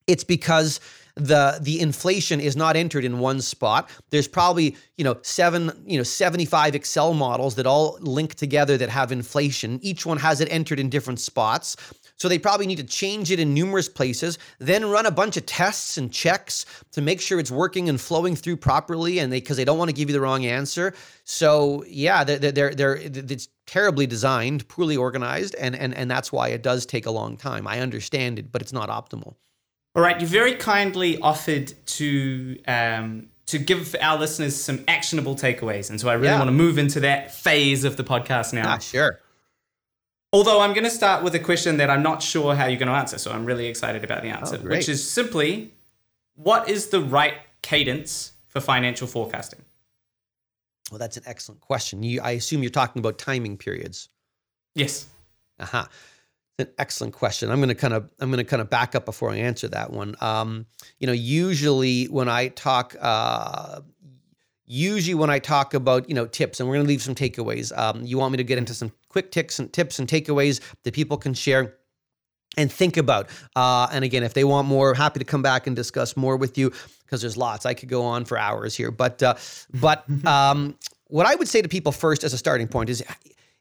It's 0.08 0.24
because 0.24 0.80
the 1.16 1.60
the 1.62 1.80
inflation 1.80 2.42
is 2.42 2.56
not 2.56 2.76
entered 2.76 3.06
in 3.06 3.20
one 3.20 3.42
spot. 3.42 3.90
There's 4.10 4.28
probably 4.28 4.76
you 4.98 5.04
know 5.04 5.18
seven 5.22 5.72
you 5.86 5.98
know 5.98 6.04
75 6.04 6.76
Excel 6.76 7.14
models 7.14 7.56
that 7.56 7.66
all 7.66 7.98
link 8.02 8.36
together 8.36 8.78
that 8.78 8.90
have 8.90 9.12
inflation. 9.12 9.80
Each 9.82 10.06
one 10.06 10.18
has 10.18 10.42
it 10.42 10.52
entered 10.52 10.80
in 10.80 10.90
different 10.90 11.20
spots. 11.20 11.78
So 12.18 12.30
they 12.30 12.40
probably 12.40 12.66
need 12.66 12.78
to 12.78 12.84
change 12.84 13.30
it 13.30 13.40
in 13.42 13.54
numerous 13.54 13.90
places, 13.90 14.40
then 14.60 14.86
run 14.86 15.06
a 15.06 15.12
bunch 15.12 15.36
of 15.36 15.46
tests 15.46 15.98
and 15.98 16.12
checks 16.12 16.66
to 16.94 17.02
make 17.02 17.20
sure 17.20 17.40
it's 17.40 17.52
working 17.52 17.90
and 17.90 18.00
flowing 18.00 18.38
through 18.38 18.58
properly. 18.58 19.20
And 19.20 19.32
they 19.32 19.40
because 19.40 19.58
they 19.58 19.66
don't 19.66 19.78
want 19.78 19.90
to 19.90 19.96
give 19.96 20.10
you 20.10 20.14
the 20.14 20.22
wrong 20.22 20.46
answer. 20.46 20.94
So 21.24 21.84
yeah, 21.88 22.24
they're 22.24 22.52
they're, 22.52 22.74
they're 22.74 22.96
it's 22.96 23.48
terribly 23.68 24.06
designed, 24.06 24.68
poorly 24.68 24.98
organized, 24.98 25.56
and 25.56 25.76
and 25.76 25.94
and 25.94 26.12
that's 26.12 26.32
why 26.32 26.50
it 26.50 26.62
does 26.62 26.86
take 26.86 27.06
a 27.06 27.12
long 27.12 27.38
time. 27.38 27.68
I 27.68 27.80
understand 27.80 28.38
it, 28.38 28.52
but 28.52 28.62
it's 28.62 28.74
not 28.74 28.90
optimal. 28.90 29.36
All 29.96 30.02
right, 30.02 30.20
you 30.20 30.28
very 30.28 30.56
kindly 30.56 31.20
offered 31.20 31.74
to 31.86 32.60
um, 32.68 33.28
to 33.46 33.58
give 33.58 33.96
our 34.02 34.20
listeners 34.20 34.56
some 34.56 34.84
actionable 34.88 35.36
takeaways, 35.36 35.90
and 35.90 36.02
so 36.02 36.10
I 36.10 36.14
really 36.14 36.28
yeah. 36.28 36.38
want 36.38 36.50
to 36.50 36.54
move 36.54 36.78
into 36.78 37.00
that 37.02 37.34
phase 37.34 37.86
of 37.86 37.96
the 37.96 38.04
podcast 38.04 38.52
now. 38.52 38.74
Ah, 38.74 38.78
sure. 38.80 39.22
Although 40.34 40.60
I'm 40.60 40.74
going 40.74 40.84
to 40.84 40.90
start 40.90 41.24
with 41.24 41.34
a 41.36 41.40
question 41.40 41.78
that 41.78 41.90
I'm 41.90 42.04
not 42.04 42.22
sure 42.22 42.56
how 42.56 42.66
you're 42.66 42.80
going 42.80 42.90
to 42.90 42.96
answer, 42.96 43.18
so 43.18 43.32
I'm 43.32 43.46
really 43.46 43.68
excited 43.68 44.04
about 44.04 44.22
the 44.22 44.30
answer, 44.30 44.60
oh, 44.62 44.68
which 44.68 44.90
is 44.90 45.10
simply, 45.10 45.72
what 46.36 46.68
is 46.68 46.88
the 46.88 47.00
right 47.00 47.36
cadence 47.62 48.34
for 48.48 48.60
financial 48.60 49.08
forecasting? 49.08 49.62
Well, 50.92 51.00
that's 51.00 51.16
an 51.16 51.24
excellent 51.26 51.62
question. 51.62 52.04
You, 52.04 52.20
I 52.22 52.32
assume 52.32 52.64
you're 52.64 52.70
talking 52.70 53.00
about 53.00 53.18
timing 53.18 53.58
periods. 53.58 54.10
Yes. 54.74 55.08
Aha. 55.58 55.80
Uh-huh 55.80 55.88
an 56.60 56.68
excellent 56.78 57.14
question. 57.14 57.52
I'm 57.52 57.60
going 57.60 57.70
to 57.70 57.76
kind 57.76 57.94
of 57.94 58.10
I'm 58.20 58.30
going 58.32 58.44
to 58.44 58.50
kind 58.50 58.62
of 58.62 58.70
back 58.70 58.96
up 58.96 59.06
before 59.06 59.32
I 59.32 59.38
answer 59.38 59.68
that 59.70 59.92
one. 59.92 60.16
Um, 60.22 60.66
you 61.00 61.08
know, 61.08 61.14
usually 61.14 62.06
when 62.06 62.30
I 62.30 62.50
talk, 62.50 62.96
uh, 63.00 63.82
usually 64.66 65.16
when 65.16 65.30
I 65.30 65.40
talk 65.40 65.74
about 65.74 66.08
you 66.10 66.16
know 66.16 66.26
tips, 66.26 66.60
and 66.60 66.70
we're 66.70 66.76
going 66.76 66.86
to 66.86 66.90
leave 66.90 67.02
some 67.02 67.16
takeaways. 67.16 67.78
Um, 67.78 68.04
you 68.06 68.18
want 68.18 68.32
me 68.32 68.38
to 68.38 68.44
get 68.44 68.58
into 68.58 68.74
some 68.74 68.92
quick 69.10 69.32
tips 69.32 69.60
and 69.60 69.72
tips 69.72 70.00
and 70.00 70.08
takeaways 70.08 70.62
that 70.84 70.94
people 70.94 71.18
can 71.18 71.34
share 71.34 71.76
and 72.58 72.72
think 72.72 72.96
about. 72.96 73.30
Uh, 73.56 73.88
and 73.92 74.06
again, 74.06 74.24
if 74.24 74.34
they 74.34 74.44
want 74.44 74.68
more, 74.68 74.94
happy 74.94 75.20
to 75.20 75.26
come 75.26 75.42
back 75.42 75.68
and 75.68 75.76
discuss 75.76 76.16
more 76.16 76.38
with 76.38 76.58
you 76.58 76.72
because 77.04 77.22
there's 77.22 77.36
lots. 77.38 77.66
I 77.66 77.74
could 77.74 77.90
go 77.90 78.04
on 78.04 78.24
for 78.24 78.38
hours 78.38 78.76
here, 78.76 78.92
but 78.92 79.22
uh, 79.22 79.36
but 79.74 80.06
um, 80.26 80.78
what 81.08 81.26
I 81.26 81.36
would 81.36 81.48
say 81.48 81.62
to 81.62 81.68
people 81.68 81.92
first 81.92 82.24
as 82.24 82.34
a 82.34 82.38
starting 82.38 82.68
point 82.68 82.90
is 82.90 83.04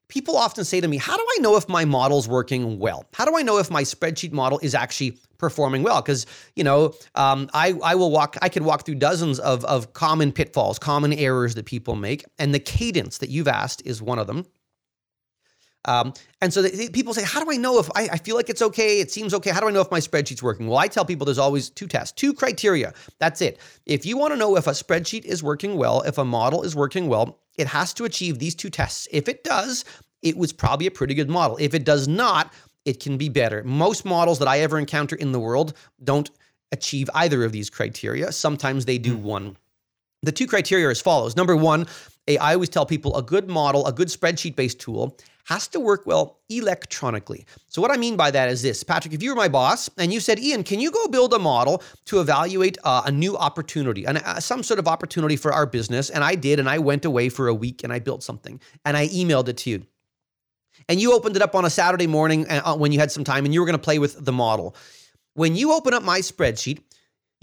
people 0.08 0.36
often 0.36 0.64
say 0.64 0.80
to 0.80 0.88
me, 0.88 0.96
How 0.96 1.16
do 1.16 1.26
I 1.36 1.40
know 1.40 1.56
if 1.56 1.68
my 1.68 1.84
model's 1.84 2.28
working 2.28 2.78
well? 2.78 3.04
How 3.14 3.24
do 3.24 3.36
I 3.36 3.42
know 3.42 3.58
if 3.58 3.70
my 3.70 3.82
spreadsheet 3.82 4.32
model 4.32 4.58
is 4.62 4.74
actually 4.74 5.18
performing 5.38 5.82
well? 5.82 6.02
Because, 6.02 6.26
you 6.56 6.64
know, 6.64 6.94
um, 7.14 7.48
I, 7.54 7.74
I 7.82 7.94
will 7.94 8.10
walk, 8.10 8.36
I 8.42 8.48
could 8.48 8.62
walk 8.62 8.84
through 8.84 8.96
dozens 8.96 9.38
of, 9.38 9.64
of 9.64 9.92
common 9.92 10.32
pitfalls, 10.32 10.78
common 10.78 11.12
errors 11.12 11.54
that 11.54 11.66
people 11.66 11.96
make. 11.96 12.24
And 12.38 12.54
the 12.54 12.60
cadence 12.60 13.18
that 13.18 13.30
you've 13.30 13.48
asked 13.48 13.82
is 13.84 14.02
one 14.02 14.18
of 14.18 14.26
them. 14.26 14.46
Um, 15.86 16.14
and 16.40 16.52
so 16.52 16.66
people 16.92 17.12
say, 17.12 17.24
How 17.24 17.44
do 17.44 17.50
I 17.50 17.56
know 17.56 17.78
if 17.78 17.90
I, 17.94 18.08
I, 18.12 18.18
feel 18.18 18.36
like 18.36 18.48
it's 18.48 18.62
okay? 18.62 19.00
It 19.00 19.10
seems 19.10 19.34
okay. 19.34 19.50
How 19.50 19.60
do 19.60 19.68
I 19.68 19.70
know 19.70 19.82
if 19.82 19.90
my 19.90 20.00
spreadsheet's 20.00 20.42
working? 20.42 20.66
Well, 20.66 20.78
I 20.78 20.88
tell 20.88 21.04
people 21.04 21.26
there's 21.26 21.38
always 21.38 21.68
two 21.68 21.86
tests, 21.86 22.12
two 22.12 22.32
criteria. 22.32 22.94
That's 23.18 23.42
it. 23.42 23.58
If 23.84 24.06
you 24.06 24.16
want 24.16 24.32
to 24.32 24.38
know 24.38 24.56
if 24.56 24.66
a 24.66 24.70
spreadsheet 24.70 25.26
is 25.26 25.42
working 25.42 25.76
well, 25.76 26.00
if 26.02 26.16
a 26.16 26.24
model 26.24 26.62
is 26.62 26.74
working 26.74 27.08
well, 27.08 27.38
it 27.56 27.66
has 27.66 27.92
to 27.94 28.04
achieve 28.04 28.38
these 28.38 28.54
two 28.54 28.70
tests. 28.70 29.08
If 29.10 29.28
it 29.28 29.44
does, 29.44 29.84
it 30.22 30.36
was 30.36 30.52
probably 30.52 30.86
a 30.86 30.90
pretty 30.90 31.14
good 31.14 31.30
model. 31.30 31.56
If 31.60 31.74
it 31.74 31.84
does 31.84 32.08
not, 32.08 32.52
it 32.84 33.00
can 33.00 33.16
be 33.16 33.28
better. 33.28 33.62
Most 33.64 34.04
models 34.04 34.38
that 34.38 34.48
I 34.48 34.60
ever 34.60 34.78
encounter 34.78 35.16
in 35.16 35.32
the 35.32 35.40
world 35.40 35.74
don't 36.02 36.30
achieve 36.72 37.08
either 37.14 37.44
of 37.44 37.52
these 37.52 37.70
criteria. 37.70 38.32
Sometimes 38.32 38.84
they 38.84 38.98
do 38.98 39.16
hmm. 39.16 39.22
one. 39.22 39.56
The 40.22 40.32
two 40.32 40.46
criteria 40.46 40.88
are 40.88 40.90
as 40.90 41.00
follows. 41.00 41.36
Number 41.36 41.54
one, 41.54 41.86
a, 42.28 42.38
I 42.38 42.54
always 42.54 42.68
tell 42.68 42.86
people 42.86 43.16
a 43.16 43.22
good 43.22 43.48
model, 43.48 43.86
a 43.86 43.92
good 43.92 44.08
spreadsheet 44.08 44.56
based 44.56 44.80
tool 44.80 45.16
has 45.46 45.68
to 45.68 45.78
work 45.78 46.06
well 46.06 46.40
electronically. 46.48 47.44
So, 47.68 47.82
what 47.82 47.90
I 47.90 47.98
mean 47.98 48.16
by 48.16 48.30
that 48.30 48.48
is 48.48 48.62
this 48.62 48.82
Patrick, 48.82 49.12
if 49.12 49.22
you 49.22 49.30
were 49.30 49.36
my 49.36 49.48
boss 49.48 49.90
and 49.98 50.12
you 50.12 50.20
said, 50.20 50.38
Ian, 50.38 50.64
can 50.64 50.80
you 50.80 50.90
go 50.90 51.06
build 51.08 51.34
a 51.34 51.38
model 51.38 51.82
to 52.06 52.20
evaluate 52.20 52.78
uh, 52.84 53.02
a 53.04 53.12
new 53.12 53.36
opportunity, 53.36 54.06
and 54.06 54.18
uh, 54.18 54.40
some 54.40 54.62
sort 54.62 54.78
of 54.78 54.88
opportunity 54.88 55.36
for 55.36 55.52
our 55.52 55.66
business? 55.66 56.08
And 56.08 56.24
I 56.24 56.34
did, 56.34 56.58
and 56.58 56.68
I 56.68 56.78
went 56.78 57.04
away 57.04 57.28
for 57.28 57.48
a 57.48 57.54
week 57.54 57.84
and 57.84 57.92
I 57.92 57.98
built 57.98 58.22
something 58.22 58.58
and 58.84 58.96
I 58.96 59.08
emailed 59.08 59.48
it 59.48 59.58
to 59.58 59.70
you 59.70 59.86
and 60.88 61.00
you 61.00 61.12
opened 61.12 61.36
it 61.36 61.42
up 61.42 61.54
on 61.54 61.64
a 61.64 61.70
Saturday 61.70 62.06
morning 62.06 62.48
uh, 62.48 62.76
when 62.76 62.92
you 62.92 62.98
had 62.98 63.10
some 63.10 63.24
time 63.24 63.44
and 63.44 63.54
you 63.54 63.60
were 63.60 63.66
going 63.66 63.78
to 63.78 63.82
play 63.82 63.98
with 63.98 64.24
the 64.24 64.32
model. 64.32 64.74
When 65.34 65.56
you 65.56 65.72
open 65.72 65.94
up 65.94 66.02
my 66.02 66.20
spreadsheet, 66.20 66.80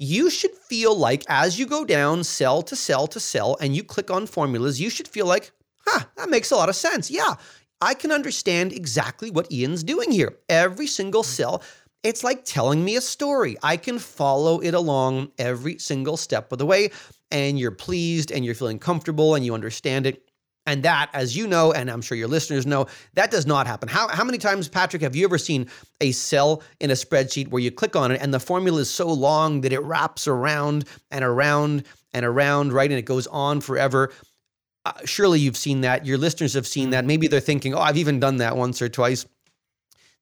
you 0.02 0.32
should 0.32 0.56
feel 0.56 0.96
like 0.96 1.24
as 1.30 1.60
you 1.60 1.68
go 1.68 1.86
down 1.86 2.24
cell 2.24 2.64
to 2.64 2.76
cell 2.76 3.06
to 3.06 3.20
cell 3.20 3.56
and 3.62 3.76
you 3.76 3.84
click 3.84 4.10
on 4.10 4.26
formulas, 4.26 4.82
you 4.82 4.90
should 4.90 5.08
feel 5.08 5.28
like, 5.28 5.52
huh, 5.86 6.06
that 6.18 6.30
makes 6.30 6.50
a 6.50 6.56
lot 6.56 6.70
of 6.70 6.76
sense. 6.76 7.12
Yeah, 7.12 7.36
I 7.80 7.94
can 7.94 8.12
understand 8.12 8.74
exactly 8.74 9.30
what 9.30 9.52
Ian's 9.52 9.84
doing 9.84 10.12
here. 10.12 10.38
Every 10.50 10.88
single 10.88 11.22
mm. 11.22 11.28
cell 11.28 11.62
it's 12.04 12.24
like 12.24 12.46
telling 12.46 12.84
me 12.84 12.96
a 12.96 13.02
story. 13.02 13.58
I 13.62 13.78
can 13.78 14.00
follow 14.00 14.60
it 14.60 14.74
along 14.74 15.32
every 15.38 15.78
single 15.78 16.18
step 16.18 16.52
of 16.52 16.58
the 16.58 16.66
way, 16.66 16.90
and 17.30 17.60
you're 17.60 17.70
pleased 17.70 18.32
and 18.32 18.44
you're 18.44 18.56
feeling 18.56 18.80
comfortable 18.80 19.36
and 19.36 19.46
you 19.46 19.54
understand 19.54 20.08
it. 20.08 20.31
And 20.68 20.84
that, 20.84 21.10
as 21.14 21.36
you 21.36 21.48
know, 21.48 21.72
and 21.72 21.90
I'm 21.90 22.02
sure 22.02 22.18
your 22.18 22.28
listeners 22.28 22.68
know, 22.68 22.86
that 23.16 23.32
does 23.32 23.48
not 23.48 23.66
happen. 23.66 23.90
How, 23.90 24.08
how 24.08 24.24
many 24.24 24.38
times, 24.38 24.68
Patrick, 24.68 25.02
have 25.02 25.16
you 25.16 25.26
ever 25.26 25.40
seen 25.40 25.68
a 26.02 26.12
cell 26.12 26.62
in 26.80 26.92
a 26.92 26.94
spreadsheet 26.94 27.48
where 27.48 27.62
you 27.62 27.72
click 27.72 27.96
on 27.96 28.12
it 28.12 28.22
and 28.22 28.34
the 28.34 28.40
formula 28.40 28.82
is 28.82 28.90
so 28.90 29.08
long 29.08 29.62
that 29.62 29.74
it 29.74 29.82
wraps 29.82 30.28
around 30.28 30.86
and 31.10 31.26
around 31.26 31.84
and 32.14 32.26
around, 32.26 32.74
right? 32.74 32.90
And 32.92 33.00
it 33.00 33.06
goes 33.06 33.26
on 33.28 33.60
forever. 33.62 34.12
Uh, 34.86 34.94
surely 35.06 35.40
you've 35.40 35.58
seen 35.58 35.82
that. 35.82 36.06
Your 36.06 36.18
listeners 36.18 36.54
have 36.54 36.68
seen 36.68 36.92
that. 36.92 37.06
Maybe 37.06 37.28
they're 37.28 37.40
thinking, 37.40 37.74
oh, 37.74 37.80
I've 37.80 37.98
even 37.98 38.20
done 38.20 38.38
that 38.38 38.56
once 38.56 38.82
or 38.82 38.90
twice. 38.90 39.26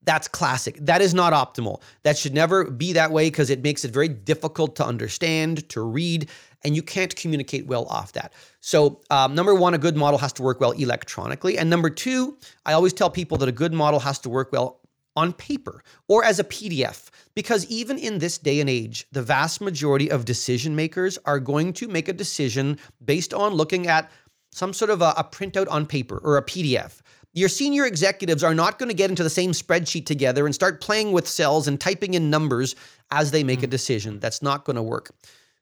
That's 0.09 0.27
classic. 0.27 0.79
That 0.81 1.03
is 1.03 1.13
not 1.13 1.33
optimal. 1.33 1.83
That 2.01 2.17
should 2.17 2.33
never 2.33 2.63
be 2.63 2.93
that 2.93 3.11
way 3.11 3.27
because 3.27 3.51
it 3.51 3.61
makes 3.61 3.85
it 3.85 3.91
very 3.91 4.07
difficult 4.07 4.75
to 4.77 4.83
understand, 4.83 5.69
to 5.69 5.81
read, 5.81 6.31
and 6.63 6.75
you 6.75 6.81
can't 6.81 7.15
communicate 7.15 7.67
well 7.67 7.85
off 7.85 8.13
that. 8.13 8.33
So, 8.59 9.01
um, 9.11 9.35
number 9.35 9.53
one, 9.53 9.75
a 9.75 9.77
good 9.77 9.95
model 9.95 10.17
has 10.17 10.33
to 10.33 10.41
work 10.41 10.59
well 10.59 10.71
electronically. 10.71 11.59
And 11.59 11.69
number 11.69 11.91
two, 11.91 12.39
I 12.65 12.73
always 12.73 12.91
tell 12.91 13.11
people 13.11 13.37
that 13.37 13.49
a 13.49 13.51
good 13.51 13.71
model 13.71 13.99
has 13.99 14.17
to 14.21 14.29
work 14.29 14.51
well 14.51 14.79
on 15.15 15.31
paper 15.31 15.83
or 16.07 16.23
as 16.23 16.39
a 16.39 16.43
PDF. 16.43 17.11
Because 17.35 17.67
even 17.67 17.99
in 17.99 18.17
this 18.17 18.39
day 18.39 18.59
and 18.61 18.69
age, 18.69 19.05
the 19.11 19.21
vast 19.21 19.61
majority 19.61 20.09
of 20.09 20.25
decision 20.25 20.75
makers 20.75 21.19
are 21.25 21.39
going 21.39 21.71
to 21.73 21.87
make 21.87 22.07
a 22.07 22.13
decision 22.13 22.79
based 23.05 23.31
on 23.31 23.53
looking 23.53 23.85
at 23.85 24.09
some 24.51 24.73
sort 24.73 24.89
of 24.89 25.03
a, 25.03 25.13
a 25.17 25.23
printout 25.23 25.69
on 25.69 25.85
paper 25.85 26.19
or 26.23 26.37
a 26.37 26.43
PDF. 26.43 27.01
Your 27.33 27.49
senior 27.49 27.85
executives 27.85 28.43
are 28.43 28.55
not 28.55 28.79
going 28.79 28.89
to 28.89 28.95
get 28.95 29.09
into 29.09 29.23
the 29.23 29.29
same 29.29 29.51
spreadsheet 29.51 30.05
together 30.05 30.45
and 30.45 30.55
start 30.55 30.81
playing 30.81 31.11
with 31.11 31.27
cells 31.27 31.67
and 31.67 31.79
typing 31.79 32.15
in 32.15 32.29
numbers 32.29 32.75
as 33.11 33.31
they 33.31 33.43
make 33.43 33.61
a 33.61 33.67
decision. 33.67 34.19
That's 34.19 34.41
not 34.41 34.65
going 34.65 34.77
to 34.77 34.83
work. 34.83 35.11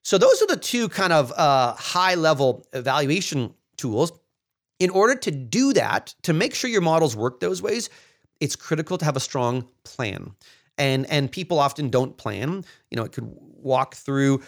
So, 0.02 0.18
those 0.18 0.42
are 0.42 0.48
the 0.48 0.58
two 0.58 0.88
kind 0.88 1.12
of 1.12 1.34
uh, 1.34 1.74
high 1.74 2.16
level 2.16 2.66
evaluation 2.72 3.54
tools. 3.76 4.14
In 4.80 4.90
order 4.92 5.16
to 5.16 5.32
do 5.32 5.74
that, 5.74 6.14
to 6.24 6.34
make 6.34 6.56
sure 6.56 6.70
your 6.70 6.82
models 6.82 7.16
work 7.16 7.40
those 7.40 7.62
ways, 7.62 7.90
it's 8.40 8.56
critical 8.56 8.98
to 9.00 9.06
have 9.06 9.18
a 9.18 9.20
strong 9.20 9.68
plan. 9.84 10.32
And, 10.78 11.10
and 11.10 11.32
people 11.32 11.60
often 11.60 11.90
don't 11.90 12.16
plan. 12.16 12.64
You 12.92 12.98
know, 12.98 13.04
it 13.04 13.12
could 13.12 13.28
walk 13.28 13.96
through 13.96 14.44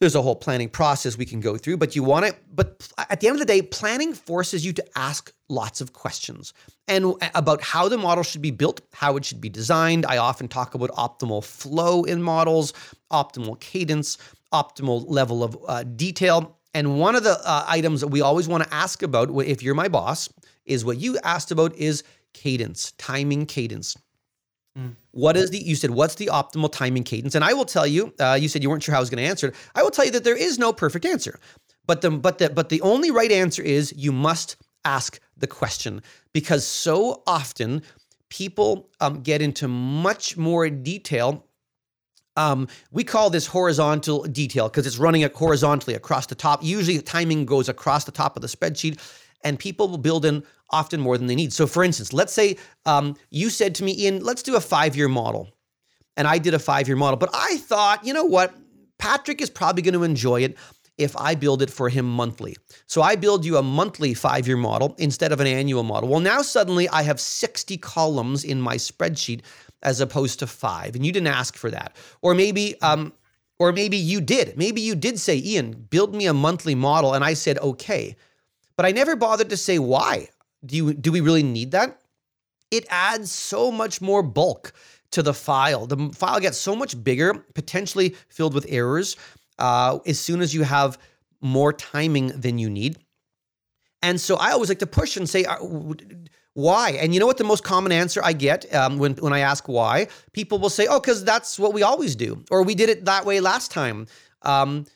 there's 0.00 0.14
a 0.14 0.22
whole 0.22 0.34
planning 0.34 0.68
process 0.68 1.16
we 1.16 1.26
can 1.26 1.40
go 1.40 1.56
through, 1.58 1.76
but 1.76 1.94
you 1.94 2.02
want 2.02 2.24
it. 2.24 2.34
But 2.54 2.90
at 3.10 3.20
the 3.20 3.28
end 3.28 3.36
of 3.36 3.40
the 3.40 3.44
day, 3.46 3.60
planning 3.60 4.14
forces 4.14 4.64
you 4.64 4.72
to 4.72 4.98
ask 4.98 5.32
lots 5.48 5.82
of 5.82 5.92
questions 5.92 6.54
and 6.88 7.14
about 7.34 7.62
how 7.62 7.88
the 7.88 7.98
model 7.98 8.24
should 8.24 8.40
be 8.40 8.50
built, 8.50 8.80
how 8.94 9.16
it 9.16 9.24
should 9.26 9.40
be 9.40 9.50
designed. 9.50 10.06
I 10.06 10.16
often 10.16 10.48
talk 10.48 10.74
about 10.74 10.90
optimal 10.90 11.44
flow 11.44 12.04
in 12.04 12.22
models, 12.22 12.72
optimal 13.12 13.60
cadence, 13.60 14.16
optimal 14.52 15.04
level 15.06 15.44
of 15.44 15.58
uh, 15.68 15.82
detail. 15.82 16.56
And 16.72 16.98
one 16.98 17.14
of 17.14 17.22
the 17.22 17.38
uh, 17.44 17.64
items 17.68 18.00
that 18.00 18.08
we 18.08 18.22
always 18.22 18.48
want 18.48 18.64
to 18.64 18.74
ask 18.74 19.02
about, 19.02 19.28
if 19.44 19.62
you're 19.62 19.74
my 19.74 19.88
boss, 19.88 20.30
is 20.64 20.84
what 20.84 20.98
you 20.98 21.18
asked 21.24 21.50
about 21.50 21.74
is 21.76 22.04
cadence, 22.32 22.92
timing 22.92 23.44
cadence. 23.44 23.96
Mm. 24.78 24.94
What 25.12 25.36
is 25.36 25.50
the, 25.50 25.58
you 25.58 25.74
said, 25.74 25.90
what's 25.90 26.14
the 26.14 26.26
optimal 26.26 26.70
timing 26.70 27.04
cadence? 27.04 27.34
And 27.34 27.44
I 27.44 27.52
will 27.52 27.64
tell 27.64 27.86
you, 27.86 28.14
uh, 28.20 28.38
you 28.40 28.48
said 28.48 28.62
you 28.62 28.70
weren't 28.70 28.82
sure 28.82 28.92
how 28.92 28.98
I 28.98 29.00
was 29.00 29.10
going 29.10 29.22
to 29.22 29.28
answer 29.28 29.48
it. 29.48 29.54
I 29.74 29.82
will 29.82 29.90
tell 29.90 30.04
you 30.04 30.12
that 30.12 30.24
there 30.24 30.36
is 30.36 30.58
no 30.58 30.72
perfect 30.72 31.04
answer. 31.04 31.38
But 31.86 32.02
the, 32.02 32.10
but 32.10 32.38
the, 32.38 32.50
but 32.50 32.68
the 32.68 32.80
only 32.82 33.10
right 33.10 33.32
answer 33.32 33.62
is 33.62 33.92
you 33.96 34.12
must 34.12 34.56
ask 34.84 35.18
the 35.36 35.46
question 35.46 36.02
because 36.32 36.66
so 36.66 37.22
often 37.26 37.82
people 38.28 38.88
um, 39.00 39.22
get 39.22 39.42
into 39.42 39.66
much 39.66 40.36
more 40.36 40.70
detail. 40.70 41.46
Um, 42.36 42.68
we 42.92 43.02
call 43.02 43.28
this 43.28 43.48
horizontal 43.48 44.22
detail 44.22 44.68
because 44.68 44.86
it's 44.86 44.98
running 44.98 45.28
horizontally 45.34 45.96
across 45.96 46.26
the 46.26 46.36
top. 46.36 46.62
Usually, 46.62 46.96
the 46.96 47.02
timing 47.02 47.44
goes 47.44 47.68
across 47.68 48.04
the 48.04 48.12
top 48.12 48.36
of 48.36 48.42
the 48.42 48.48
spreadsheet 48.48 49.00
and 49.42 49.58
people 49.58 49.88
will 49.88 49.98
build 49.98 50.24
in 50.24 50.44
often 50.70 51.00
more 51.00 51.18
than 51.18 51.26
they 51.26 51.34
need. 51.34 51.52
So, 51.52 51.66
for 51.66 51.84
instance, 51.84 52.12
let's 52.12 52.32
say 52.32 52.56
um, 52.86 53.16
you 53.30 53.50
said 53.50 53.74
to 53.76 53.84
me, 53.84 53.96
Ian, 53.98 54.22
let's 54.22 54.42
do 54.42 54.56
a 54.56 54.60
five 54.60 54.96
year 54.96 55.08
model. 55.08 55.48
And 56.16 56.26
I 56.26 56.38
did 56.38 56.54
a 56.54 56.58
five 56.58 56.88
year 56.88 56.96
model, 56.96 57.16
but 57.16 57.30
I 57.32 57.58
thought, 57.58 58.04
you 58.04 58.12
know 58.12 58.24
what? 58.24 58.54
Patrick 58.98 59.40
is 59.40 59.48
probably 59.48 59.82
going 59.82 59.94
to 59.94 60.02
enjoy 60.02 60.42
it 60.42 60.56
if 60.98 61.16
I 61.16 61.34
build 61.34 61.62
it 61.62 61.70
for 61.70 61.88
him 61.88 62.04
monthly. 62.04 62.56
So 62.86 63.00
I 63.00 63.16
build 63.16 63.44
you 63.44 63.56
a 63.56 63.62
monthly 63.62 64.12
five 64.12 64.46
year 64.46 64.56
model 64.56 64.94
instead 64.98 65.32
of 65.32 65.40
an 65.40 65.46
annual 65.46 65.82
model. 65.82 66.08
Well, 66.08 66.20
now 66.20 66.42
suddenly 66.42 66.88
I 66.88 67.02
have 67.02 67.20
60 67.20 67.78
columns 67.78 68.44
in 68.44 68.60
my 68.60 68.76
spreadsheet 68.76 69.40
as 69.82 70.00
opposed 70.00 70.40
to 70.40 70.46
five, 70.46 70.94
and 70.94 71.06
you 71.06 71.12
didn't 71.12 71.28
ask 71.28 71.56
for 71.56 71.70
that. 71.70 71.96
Or 72.20 72.34
maybe, 72.34 72.78
um, 72.82 73.14
or 73.58 73.72
maybe 73.72 73.96
you 73.96 74.20
did. 74.20 74.58
Maybe 74.58 74.82
you 74.82 74.94
did 74.94 75.18
say, 75.18 75.38
Ian, 75.38 75.86
build 75.88 76.14
me 76.14 76.26
a 76.26 76.34
monthly 76.34 76.74
model. 76.74 77.14
And 77.14 77.24
I 77.24 77.32
said, 77.32 77.58
okay 77.58 78.16
but 78.80 78.86
I 78.86 78.92
never 78.92 79.14
bothered 79.14 79.50
to 79.50 79.58
say 79.58 79.78
why. 79.78 80.30
Do 80.64 80.76
you 80.76 80.94
do 80.94 81.12
we 81.12 81.20
really 81.20 81.42
need 81.42 81.72
that? 81.72 82.00
It 82.70 82.86
adds 82.88 83.32
so 83.32 83.72
much 83.72 84.00
more 84.00 84.22
bulk 84.22 84.72
to 85.12 85.22
the 85.22 85.34
file. 85.34 85.86
The 85.86 86.10
file 86.14 86.40
gets 86.40 86.58
so 86.58 86.76
much 86.76 87.02
bigger, 87.02 87.34
potentially 87.54 88.14
filled 88.28 88.54
with 88.54 88.66
errors, 88.68 89.16
uh, 89.58 89.98
as 90.06 90.20
soon 90.20 90.40
as 90.40 90.54
you 90.54 90.62
have 90.62 90.98
more 91.40 91.72
timing 91.72 92.28
than 92.28 92.58
you 92.58 92.70
need. 92.70 92.98
And 94.02 94.20
so 94.20 94.36
I 94.36 94.52
always 94.52 94.68
like 94.68 94.78
to 94.78 94.86
push 94.86 95.16
and 95.16 95.28
say, 95.28 95.44
uh, 95.44 95.56
why? 96.54 96.92
And 96.92 97.12
you 97.12 97.20
know 97.20 97.26
what 97.26 97.38
the 97.38 97.44
most 97.44 97.64
common 97.64 97.92
answer 97.92 98.20
I 98.24 98.32
get 98.32 98.72
um, 98.74 98.98
when, 98.98 99.14
when 99.14 99.32
I 99.32 99.40
ask 99.40 99.68
why? 99.68 100.08
People 100.32 100.58
will 100.58 100.70
say, 100.70 100.86
oh, 100.86 101.00
because 101.00 101.24
that's 101.24 101.58
what 101.58 101.72
we 101.72 101.82
always 101.82 102.16
do, 102.16 102.44
or 102.50 102.62
we 102.62 102.74
did 102.74 102.88
it 102.88 103.04
that 103.04 103.24
way 103.24 103.40
last 103.40 103.70
time. 103.70 104.06
Um, 104.42 104.86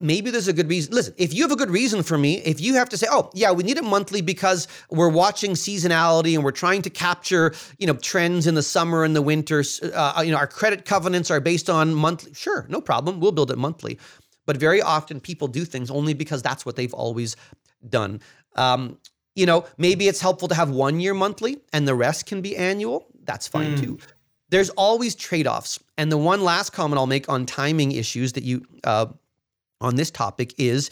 maybe 0.00 0.30
there's 0.30 0.48
a 0.48 0.52
good 0.52 0.68
reason. 0.68 0.94
Listen, 0.94 1.14
if 1.16 1.34
you 1.34 1.42
have 1.42 1.52
a 1.52 1.56
good 1.56 1.70
reason 1.70 2.02
for 2.02 2.16
me, 2.16 2.38
if 2.38 2.60
you 2.60 2.74
have 2.74 2.88
to 2.90 2.96
say, 2.96 3.06
"Oh, 3.10 3.30
yeah, 3.34 3.52
we 3.52 3.62
need 3.62 3.78
it 3.78 3.84
monthly 3.84 4.20
because 4.20 4.68
we're 4.90 5.08
watching 5.08 5.52
seasonality 5.52 6.34
and 6.34 6.44
we're 6.44 6.50
trying 6.50 6.82
to 6.82 6.90
capture, 6.90 7.54
you 7.78 7.86
know, 7.86 7.94
trends 7.94 8.46
in 8.46 8.54
the 8.54 8.62
summer 8.62 9.04
and 9.04 9.14
the 9.16 9.22
winter, 9.22 9.64
uh, 9.94 10.22
you 10.24 10.30
know, 10.30 10.38
our 10.38 10.46
credit 10.46 10.84
covenants 10.84 11.30
are 11.30 11.40
based 11.40 11.68
on 11.68 11.94
monthly." 11.94 12.32
Sure, 12.34 12.66
no 12.68 12.80
problem. 12.80 13.20
We'll 13.20 13.32
build 13.32 13.50
it 13.50 13.58
monthly. 13.58 13.98
But 14.46 14.56
very 14.56 14.80
often 14.80 15.20
people 15.20 15.46
do 15.46 15.64
things 15.64 15.90
only 15.90 16.14
because 16.14 16.42
that's 16.42 16.64
what 16.64 16.76
they've 16.76 16.94
always 16.94 17.36
done. 17.86 18.20
Um, 18.56 18.98
you 19.34 19.46
know, 19.46 19.66
maybe 19.76 20.08
it's 20.08 20.20
helpful 20.20 20.48
to 20.48 20.54
have 20.54 20.70
one 20.70 21.00
year 21.00 21.14
monthly 21.14 21.58
and 21.72 21.86
the 21.86 21.94
rest 21.94 22.26
can 22.26 22.40
be 22.40 22.56
annual. 22.56 23.06
That's 23.24 23.46
fine 23.46 23.76
mm. 23.76 23.82
too. 23.82 23.98
There's 24.48 24.70
always 24.70 25.14
trade 25.14 25.46
offs. 25.46 25.78
And 25.98 26.10
the 26.10 26.16
one 26.16 26.42
last 26.42 26.70
comment 26.70 26.98
I'll 26.98 27.06
make 27.06 27.28
on 27.28 27.44
timing 27.44 27.92
issues 27.92 28.32
that 28.32 28.42
you 28.42 28.64
uh, 28.84 29.06
on 29.80 29.96
this 29.96 30.10
topic 30.10 30.54
is 30.58 30.90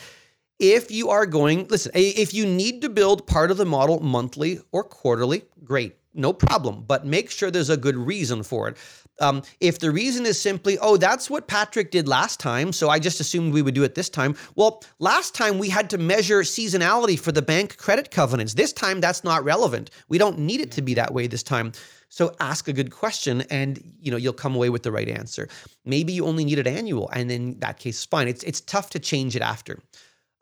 if 0.59 0.90
you 0.90 1.11
are 1.11 1.27
going, 1.27 1.66
listen, 1.68 1.92
if 1.94 2.33
you 2.33 2.46
need 2.46 2.83
to 2.83 2.88
build 2.88 3.27
part 3.27 3.51
of 3.51 3.57
the 3.57 3.66
model 3.66 4.01
monthly 4.01 4.61
or 4.72 4.85
quarterly, 4.85 5.42
great, 5.64 5.96
no 6.17 6.33
problem, 6.33 6.85
but 6.87 7.07
make 7.07 7.31
sure 7.31 7.51
there's 7.51 7.71
a 7.71 7.77
good 7.77 7.97
reason 7.97 8.43
for 8.43 8.69
it. 8.69 8.77
Um, 9.21 9.43
if 9.61 9.79
the 9.79 9.91
reason 9.91 10.27
is 10.27 10.39
simply, 10.41 10.79
oh, 10.79 10.97
that's 10.97 11.31
what 11.31 11.49
Patrick 11.49 11.91
did 11.91 12.07
last 12.07 12.39
time, 12.39 12.73
so 12.73 12.91
I 12.91 12.99
just 12.99 13.19
assumed 13.21 13.55
we 13.55 13.63
would 13.63 13.75
do 13.75 13.85
it 13.85 13.95
this 13.95 14.11
time. 14.11 14.37
Well, 14.57 14.83
last 14.99 15.35
time 15.35 15.59
we 15.59 15.71
had 15.71 15.89
to 15.91 15.99
measure 15.99 16.43
seasonality 16.43 17.19
for 17.19 17.33
the 17.33 17.41
bank 17.41 17.79
credit 17.79 18.11
covenants. 18.11 18.55
This 18.55 18.73
time 18.73 19.01
that's 19.01 19.25
not 19.25 19.43
relevant. 19.45 19.91
We 20.09 20.19
don't 20.19 20.39
need 20.39 20.61
it 20.61 20.71
to 20.73 20.83
be 20.83 20.95
that 20.95 21.15
way 21.15 21.27
this 21.27 21.43
time. 21.43 21.73
So 22.09 22.35
ask 22.41 22.69
a 22.69 22.73
good 22.73 22.91
question 22.91 23.43
and 23.51 23.83
you 24.01 24.11
know 24.11 24.17
you'll 24.17 24.33
come 24.33 24.55
away 24.55 24.71
with 24.71 24.83
the 24.83 24.93
right 24.93 25.09
answer. 25.09 25.49
Maybe 25.85 26.13
you 26.13 26.25
only 26.25 26.45
need 26.45 26.59
it 26.59 26.67
annual 26.67 27.11
and 27.11 27.31
in 27.31 27.59
that 27.61 27.79
case 27.79 28.05
fine. 28.05 28.29
It's 28.29 28.43
it's 28.45 28.61
tough 28.61 28.91
to 28.91 28.99
change 28.99 29.35
it 29.35 29.43
after. 29.43 29.81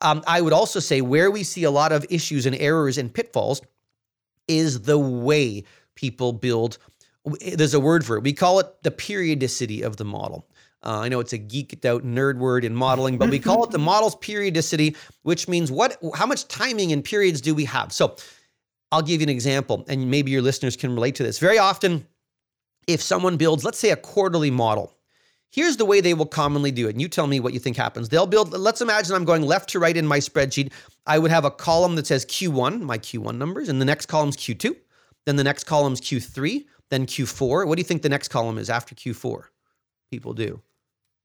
Um, 0.00 0.22
I 0.26 0.40
would 0.40 0.52
also 0.52 0.80
say 0.80 1.00
where 1.00 1.30
we 1.30 1.42
see 1.42 1.64
a 1.64 1.70
lot 1.70 1.92
of 1.92 2.04
issues 2.10 2.44
and 2.46 2.54
errors 2.56 2.98
and 2.98 3.12
pitfalls 3.12 3.62
is 4.48 4.82
the 4.82 4.98
way 4.98 5.64
people 5.94 6.32
build. 6.32 6.78
There's 7.40 7.74
a 7.74 7.80
word 7.80 8.04
for 8.04 8.16
it. 8.16 8.22
We 8.22 8.32
call 8.32 8.60
it 8.60 8.66
the 8.82 8.90
periodicity 8.90 9.82
of 9.82 9.96
the 9.96 10.04
model. 10.04 10.46
Uh, 10.84 11.00
I 11.00 11.08
know 11.08 11.20
it's 11.20 11.32
a 11.32 11.38
geeked 11.38 11.86
out 11.86 12.04
nerd 12.04 12.36
word 12.36 12.64
in 12.64 12.74
modeling, 12.74 13.16
but 13.16 13.30
we 13.30 13.38
call 13.38 13.64
it 13.64 13.70
the 13.70 13.78
model's 13.92 14.16
periodicity, 14.16 14.96
which 15.22 15.48
means 15.48 15.72
what, 15.72 15.96
how 16.14 16.26
much 16.26 16.46
timing 16.46 16.92
and 16.92 17.02
periods 17.02 17.40
do 17.40 17.54
we 17.54 17.64
have? 17.64 17.90
So 17.92 18.16
I'll 18.92 19.02
give 19.02 19.20
you 19.20 19.24
an 19.24 19.30
example, 19.30 19.84
and 19.88 20.10
maybe 20.10 20.30
your 20.30 20.42
listeners 20.42 20.76
can 20.76 20.94
relate 20.94 21.14
to 21.16 21.22
this. 21.22 21.38
Very 21.38 21.58
often, 21.58 22.06
if 22.86 23.00
someone 23.00 23.38
builds, 23.38 23.64
let's 23.64 23.78
say, 23.78 23.90
a 23.90 23.96
quarterly 23.96 24.50
model, 24.50 24.93
here's 25.54 25.76
the 25.76 25.84
way 25.84 26.00
they 26.00 26.14
will 26.14 26.26
commonly 26.26 26.72
do 26.72 26.88
it. 26.88 26.90
And 26.90 27.00
you 27.00 27.08
tell 27.08 27.28
me 27.28 27.38
what 27.38 27.52
you 27.52 27.60
think 27.60 27.76
happens. 27.76 28.08
They'll 28.08 28.26
build, 28.26 28.52
let's 28.52 28.80
imagine 28.80 29.14
I'm 29.14 29.24
going 29.24 29.42
left 29.42 29.68
to 29.70 29.78
right 29.78 29.96
in 29.96 30.06
my 30.06 30.18
spreadsheet. 30.18 30.72
I 31.06 31.18
would 31.18 31.30
have 31.30 31.44
a 31.44 31.50
column 31.50 31.94
that 31.94 32.06
says 32.06 32.26
Q1, 32.26 32.80
my 32.80 32.98
Q1 32.98 33.36
numbers, 33.36 33.68
and 33.68 33.80
the 33.80 33.84
next 33.84 34.06
column's 34.06 34.36
Q2. 34.36 34.74
Then 35.26 35.36
the 35.36 35.44
next 35.44 35.64
column's 35.64 36.00
Q3, 36.00 36.64
then 36.90 37.06
Q4. 37.06 37.66
What 37.66 37.76
do 37.76 37.80
you 37.80 37.84
think 37.84 38.02
the 38.02 38.08
next 38.08 38.28
column 38.28 38.58
is 38.58 38.68
after 38.68 38.94
Q4? 38.94 39.44
People 40.10 40.34
do. 40.34 40.60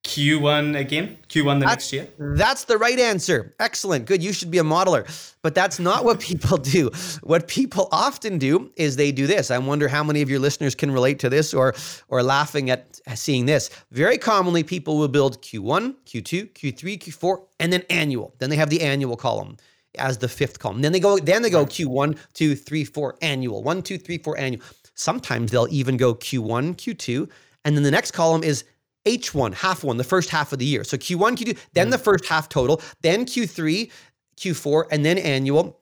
Q1 0.03 0.79
again? 0.79 1.17
Q1 1.27 1.59
the 1.59 1.65
next 1.65 1.91
year? 1.91 2.07
That's 2.17 2.63
the 2.63 2.77
right 2.77 2.97
answer. 2.97 3.53
Excellent. 3.59 4.05
Good. 4.05 4.23
You 4.23 4.33
should 4.33 4.49
be 4.49 4.57
a 4.57 4.63
modeler. 4.63 5.05
But 5.41 5.55
that's 5.55 5.79
not 5.79 6.05
what 6.05 6.19
people 6.31 6.57
do. 6.57 6.89
What 7.21 7.47
people 7.47 7.89
often 7.91 8.37
do 8.37 8.71
is 8.75 8.95
they 8.95 9.11
do 9.11 9.27
this. 9.27 9.51
I 9.51 9.57
wonder 9.57 9.87
how 9.87 10.03
many 10.03 10.21
of 10.21 10.29
your 10.29 10.39
listeners 10.39 10.73
can 10.73 10.91
relate 10.91 11.19
to 11.19 11.29
this 11.29 11.53
or 11.53 11.75
or 12.07 12.23
laughing 12.23 12.69
at 12.69 12.99
seeing 13.15 13.45
this. 13.45 13.69
Very 13.91 14.17
commonly 14.17 14.63
people 14.63 14.97
will 14.97 15.09
build 15.09 15.41
Q1, 15.41 15.95
Q2, 16.05 16.53
Q3, 16.53 16.99
Q4 16.99 17.45
and 17.59 17.73
then 17.73 17.83
annual. 17.89 18.33
Then 18.39 18.49
they 18.49 18.55
have 18.55 18.69
the 18.69 18.81
annual 18.81 19.17
column 19.17 19.57
as 19.97 20.17
the 20.17 20.29
fifth 20.29 20.59
column. 20.59 20.81
Then 20.81 20.93
they 20.93 20.99
go 20.99 21.19
then 21.19 21.41
they 21.41 21.49
go 21.49 21.65
Q1, 21.65 22.17
2, 22.33 22.55
3, 22.55 22.83
4 22.85 23.15
annual. 23.21 23.63
1 23.63 23.81
2 23.83 23.97
3 23.97 24.17
4 24.17 24.37
annual. 24.37 24.63
Sometimes 24.95 25.51
they'll 25.51 25.67
even 25.69 25.97
go 25.97 26.15
Q1, 26.15 26.75
Q2 26.75 27.29
and 27.65 27.75
then 27.75 27.83
the 27.83 27.91
next 27.91 28.11
column 28.11 28.43
is 28.43 28.63
H1, 29.09 29.53
half 29.55 29.83
one, 29.83 29.97
the 29.97 30.03
first 30.03 30.29
half 30.29 30.53
of 30.53 30.59
the 30.59 30.65
year. 30.65 30.83
So 30.83 30.97
Q1, 30.97 31.37
Q2, 31.37 31.57
then 31.73 31.87
mm. 31.87 31.91
the 31.91 31.97
first 31.97 32.25
half 32.25 32.49
total, 32.49 32.81
then 33.01 33.25
Q3, 33.25 33.91
Q4, 34.37 34.85
and 34.91 35.05
then 35.05 35.17
annual. 35.17 35.79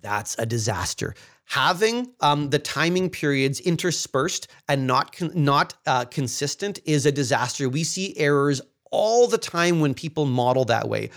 That's 0.00 0.36
a 0.38 0.46
disaster. 0.46 1.14
Having 1.46 2.12
um, 2.20 2.50
the 2.50 2.58
timing 2.58 3.10
periods 3.10 3.60
interspersed 3.60 4.48
and 4.68 4.86
not 4.86 5.16
con- 5.16 5.32
not 5.34 5.74
uh, 5.86 6.04
consistent 6.04 6.78
is 6.84 7.06
a 7.06 7.12
disaster. 7.12 7.68
We 7.68 7.84
see 7.84 8.16
errors 8.16 8.60
all 8.92 9.26
the 9.26 9.38
time 9.38 9.80
when 9.80 9.92
people 9.94 10.26
model 10.26 10.64
that 10.66 10.88
way. 10.88 11.10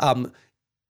Um, 0.00 0.32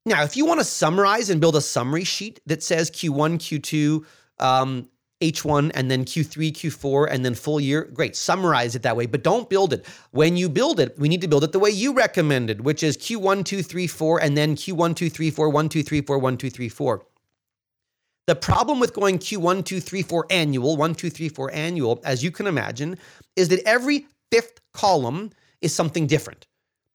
now, 0.05 0.25
if 0.25 0.37
you 0.37 0.47
want 0.47 0.61
to 0.61 0.65
summarize 0.65 1.31
and 1.31 1.41
build 1.41 1.55
a 1.55 1.61
summary 1.61 2.05
sheet 2.05 2.41
that 2.47 2.63
says 2.63 2.91
Q1, 2.91 3.39
Q2, 3.39 4.05
um, 4.43 4.89
H1 5.23 5.71
and 5.75 5.91
then 5.91 6.05
Q3, 6.05 6.53
Q4, 6.53 7.09
and 7.11 7.25
then 7.25 7.35
full 7.35 7.61
year. 7.61 7.85
Great. 7.95 8.17
Summarize 8.17 8.75
it 8.75 8.83
that 8.83 8.97
way, 8.97 9.07
but 9.07 9.23
don't 9.23 9.49
build 9.49 9.73
it. 9.73 9.87
When 10.11 10.37
you 10.37 10.49
build 10.49 10.81
it, 10.81 10.99
we 10.99 11.09
need 11.09 11.21
to 11.21 11.29
build 11.29 11.45
it 11.45 11.53
the 11.53 11.59
way 11.59 11.71
you 11.71 11.95
recommended, 11.95 12.61
which 12.63 12.83
is 12.83 12.97
Q1, 12.97 13.45
2, 13.45 13.63
3, 13.63 13.87
4, 13.87 14.23
and 14.23 14.37
then 14.37 14.57
Q1, 14.57 14.97
2, 14.97 15.09
3, 15.09 15.31
4, 15.31 15.49
1, 15.49 15.69
2, 15.69 15.83
3, 15.83 16.01
4, 16.03 16.19
1, 16.19 16.37
2, 16.37 16.51
3, 16.51 16.69
4. 16.69 17.07
The 18.27 18.37
problem 18.37 18.81
with 18.81 18.95
going 18.95 19.19
Q1, 19.19 19.65
2, 19.65 19.81
3, 19.81 20.03
4 20.03 20.27
annual, 20.31 20.77
1, 20.77 20.95
2, 20.95 21.11
3, 21.11 21.29
4 21.29 21.51
annual, 21.53 22.01
as 22.05 22.23
you 22.23 22.31
can 22.31 22.47
imagine, 22.47 22.99
is 23.37 23.49
that 23.49 23.61
every 23.67 24.07
fifth 24.31 24.61
column 24.73 25.31
is 25.61 25.75
something 25.75 26.07
different 26.07 26.47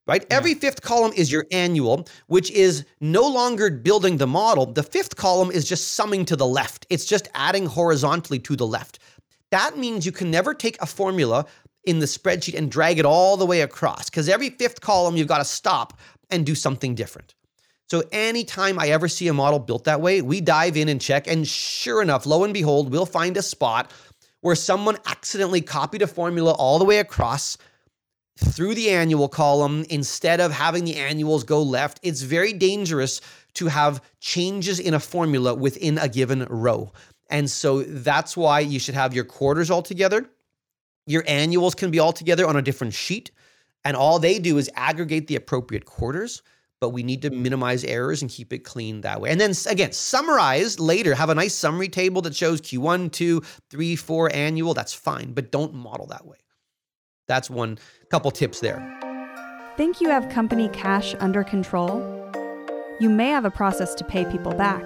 right? 0.08 0.26
Yeah. 0.30 0.38
Every 0.38 0.54
fifth 0.54 0.82
column 0.82 1.14
is 1.16 1.32
your 1.32 1.46
annual, 1.52 2.08
which 2.28 2.50
is 2.52 2.86
no 3.02 3.28
longer 3.28 3.70
building 3.70 4.18
the 4.18 4.28
model. 4.28 4.66
The 4.66 4.84
fifth 4.84 5.16
column 5.16 5.52
is 5.52 5.68
just 5.68 5.94
summing 5.94 6.26
to 6.26 6.36
the 6.36 6.48
left, 6.48 6.86
it's 6.90 7.06
just 7.06 7.28
adding 7.36 7.66
horizontally 7.66 8.40
to 8.40 8.56
the 8.56 8.68
left. 8.68 9.00
That 9.52 9.78
means 9.78 10.06
you 10.06 10.12
can 10.12 10.30
never 10.30 10.54
take 10.54 10.82
a 10.82 10.86
formula 10.86 11.46
in 11.86 12.00
the 12.00 12.06
spreadsheet 12.06 12.58
and 12.58 12.70
drag 12.70 13.00
it 13.00 13.06
all 13.06 13.38
the 13.38 13.46
way 13.46 13.62
across 13.62 14.10
because 14.10 14.28
every 14.28 14.50
fifth 14.50 14.82
column 14.82 15.16
you've 15.16 15.28
got 15.28 15.38
to 15.38 15.46
stop 15.46 15.98
and 16.30 16.46
do 16.46 16.54
something 16.54 16.96
different. 16.96 17.34
So 17.90 18.04
anytime 18.12 18.78
I 18.78 18.90
ever 18.90 19.08
see 19.08 19.30
a 19.30 19.34
model 19.34 19.60
built 19.60 19.86
that 19.86 20.02
way, 20.02 20.22
we 20.22 20.42
dive 20.42 20.76
in 20.76 20.90
and 20.90 21.00
check. 21.00 21.26
And 21.28 21.48
sure 21.48 22.02
enough, 22.02 22.26
lo 22.26 22.44
and 22.44 22.54
behold, 22.54 22.92
we'll 22.92 23.06
find 23.06 23.38
a 23.38 23.42
spot 23.42 23.92
where 24.42 24.56
someone 24.56 24.98
accidentally 25.06 25.62
copied 25.62 26.02
a 26.02 26.08
formula 26.08 26.52
all 26.52 26.80
the 26.80 26.86
way 26.86 27.00
across 27.00 27.58
through 28.38 28.76
the 28.76 28.90
annual 28.90 29.28
column 29.28 29.86
instead 29.90 30.40
of 30.40 30.52
having 30.52 30.86
the 30.86 30.96
annuals 30.96 31.44
go 31.44 31.62
left. 31.62 32.00
It's 32.04 32.22
very 32.22 32.54
dangerous 32.54 33.20
to 33.56 33.68
have 33.68 34.02
changes 34.20 34.80
in 34.80 34.94
a 34.94 35.00
formula 35.00 35.54
within 35.56 35.98
a 35.98 36.08
given 36.08 36.46
row. 36.50 36.92
And 37.30 37.50
so 37.50 37.82
that's 37.84 38.38
why 38.38 38.60
you 38.62 38.80
should 38.80 38.96
have 38.96 39.14
your 39.14 39.26
quarters 39.26 39.72
all 39.72 39.82
together. 39.82 40.30
Your 41.06 41.24
annuals 41.28 41.76
can 41.76 41.90
be 41.90 42.00
all 42.00 42.14
together 42.14 42.46
on 42.46 42.56
a 42.56 42.62
different 42.62 42.94
sheet. 42.94 43.32
And 43.84 43.98
all 43.98 44.20
they 44.20 44.40
do 44.40 44.58
is 44.58 44.70
aggregate 44.76 45.28
the 45.28 45.36
appropriate 45.36 45.86
quarters, 45.86 46.42
but 46.80 46.90
we 46.90 47.04
need 47.04 47.22
to 47.24 47.30
minimize 47.30 47.84
errors 47.84 48.22
and 48.22 48.30
keep 48.30 48.52
it 48.54 48.60
clean 48.60 49.02
that 49.02 49.22
way. 49.22 49.30
And 49.30 49.40
then 49.40 49.54
again, 49.68 49.94
summarize 49.94 50.80
later, 50.80 51.16
have 51.16 51.30
a 51.30 51.36
nice 51.36 51.56
summary 51.56 51.90
table 51.90 52.22
that 52.24 52.36
shows 52.36 52.62
Q1, 52.62 53.12
2, 53.12 53.42
3, 53.70 53.96
4 53.96 54.36
annual. 54.36 54.74
That's 54.74 54.94
fine, 54.94 55.34
but 55.34 55.52
don't 55.52 55.74
model 55.74 56.08
that 56.08 56.26
way. 56.26 56.38
That's 57.28 57.50
one 57.50 57.78
couple 58.10 58.32
tips 58.32 58.60
there. 58.62 58.82
Think 59.76 60.02
you 60.02 60.10
have 60.10 60.30
company 60.30 60.70
cash 60.70 61.14
under 61.20 61.44
control? 61.44 62.02
You 63.00 63.10
may 63.10 63.28
have 63.28 63.46
a 63.46 63.52
process 63.52 63.94
to 63.96 64.04
pay 64.04 64.26
people 64.26 64.54
back, 64.54 64.84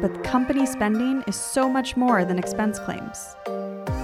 but 0.00 0.24
company 0.24 0.66
spending 0.66 1.22
is 1.28 1.36
so 1.36 1.68
much 1.68 1.96
more 1.96 2.24
than 2.24 2.38
expense 2.38 2.78
claims. 2.78 3.36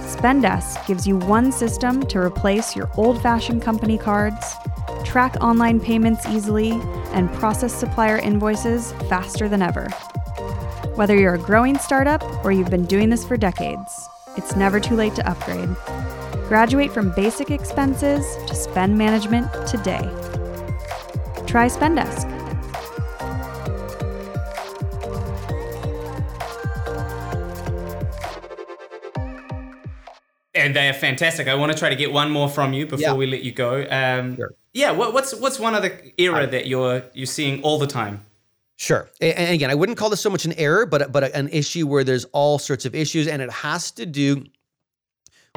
Spendesk 0.05 0.85
gives 0.87 1.05
you 1.05 1.17
one 1.17 1.51
system 1.51 2.01
to 2.07 2.19
replace 2.19 2.75
your 2.75 2.89
old 2.97 3.21
fashioned 3.21 3.61
company 3.61 3.97
cards, 3.97 4.55
track 5.03 5.35
online 5.41 5.79
payments 5.79 6.25
easily, 6.27 6.71
and 7.13 7.31
process 7.33 7.73
supplier 7.73 8.17
invoices 8.17 8.93
faster 9.09 9.49
than 9.49 9.61
ever. 9.61 9.89
Whether 10.95 11.17
you're 11.17 11.35
a 11.35 11.39
growing 11.39 11.77
startup 11.77 12.23
or 12.45 12.51
you've 12.51 12.69
been 12.69 12.85
doing 12.85 13.09
this 13.09 13.25
for 13.25 13.37
decades, 13.37 14.09
it's 14.37 14.55
never 14.55 14.79
too 14.79 14.95
late 14.95 15.15
to 15.15 15.29
upgrade. 15.29 15.69
Graduate 16.49 16.91
from 16.91 17.11
basic 17.11 17.51
expenses 17.51 18.25
to 18.47 18.55
spend 18.55 18.97
management 18.97 19.45
today. 19.67 20.01
Try 21.45 21.67
Spendesk. 21.67 22.25
And 30.55 30.75
they 30.75 30.89
are 30.89 30.93
fantastic. 30.93 31.47
I 31.47 31.53
want 31.53 31.71
to 31.71 31.77
try 31.77 31.89
to 31.89 31.95
get 31.95 32.11
one 32.11 32.31
more 32.31 32.49
from 32.49 32.73
you 32.73 32.87
before 32.87 32.99
yeah. 32.99 33.13
we 33.13 33.27
let 33.27 33.43
you 33.43 33.51
go. 33.51 33.85
Um, 33.87 34.35
sure. 34.35 34.55
Yeah, 34.73 34.89
what, 34.89 35.13
what's 35.13 35.35
what's 35.35 35.59
one 35.59 35.75
other 35.75 36.01
era 36.17 36.47
that 36.47 36.65
you're 36.65 37.03
you're 37.13 37.27
seeing 37.27 37.61
all 37.61 37.77
the 37.77 37.85
time? 37.85 38.25
Sure. 38.77 39.07
And 39.21 39.53
again, 39.53 39.69
I 39.69 39.75
wouldn't 39.75 39.99
call 39.99 40.09
this 40.09 40.21
so 40.21 40.31
much 40.31 40.45
an 40.45 40.53
error, 40.53 40.87
but 40.87 41.11
but 41.11 41.31
an 41.35 41.49
issue 41.49 41.85
where 41.85 42.03
there's 42.03 42.25
all 42.33 42.57
sorts 42.57 42.85
of 42.85 42.95
issues, 42.95 43.27
and 43.27 43.39
it 43.39 43.51
has 43.51 43.91
to 43.91 44.07
do 44.07 44.45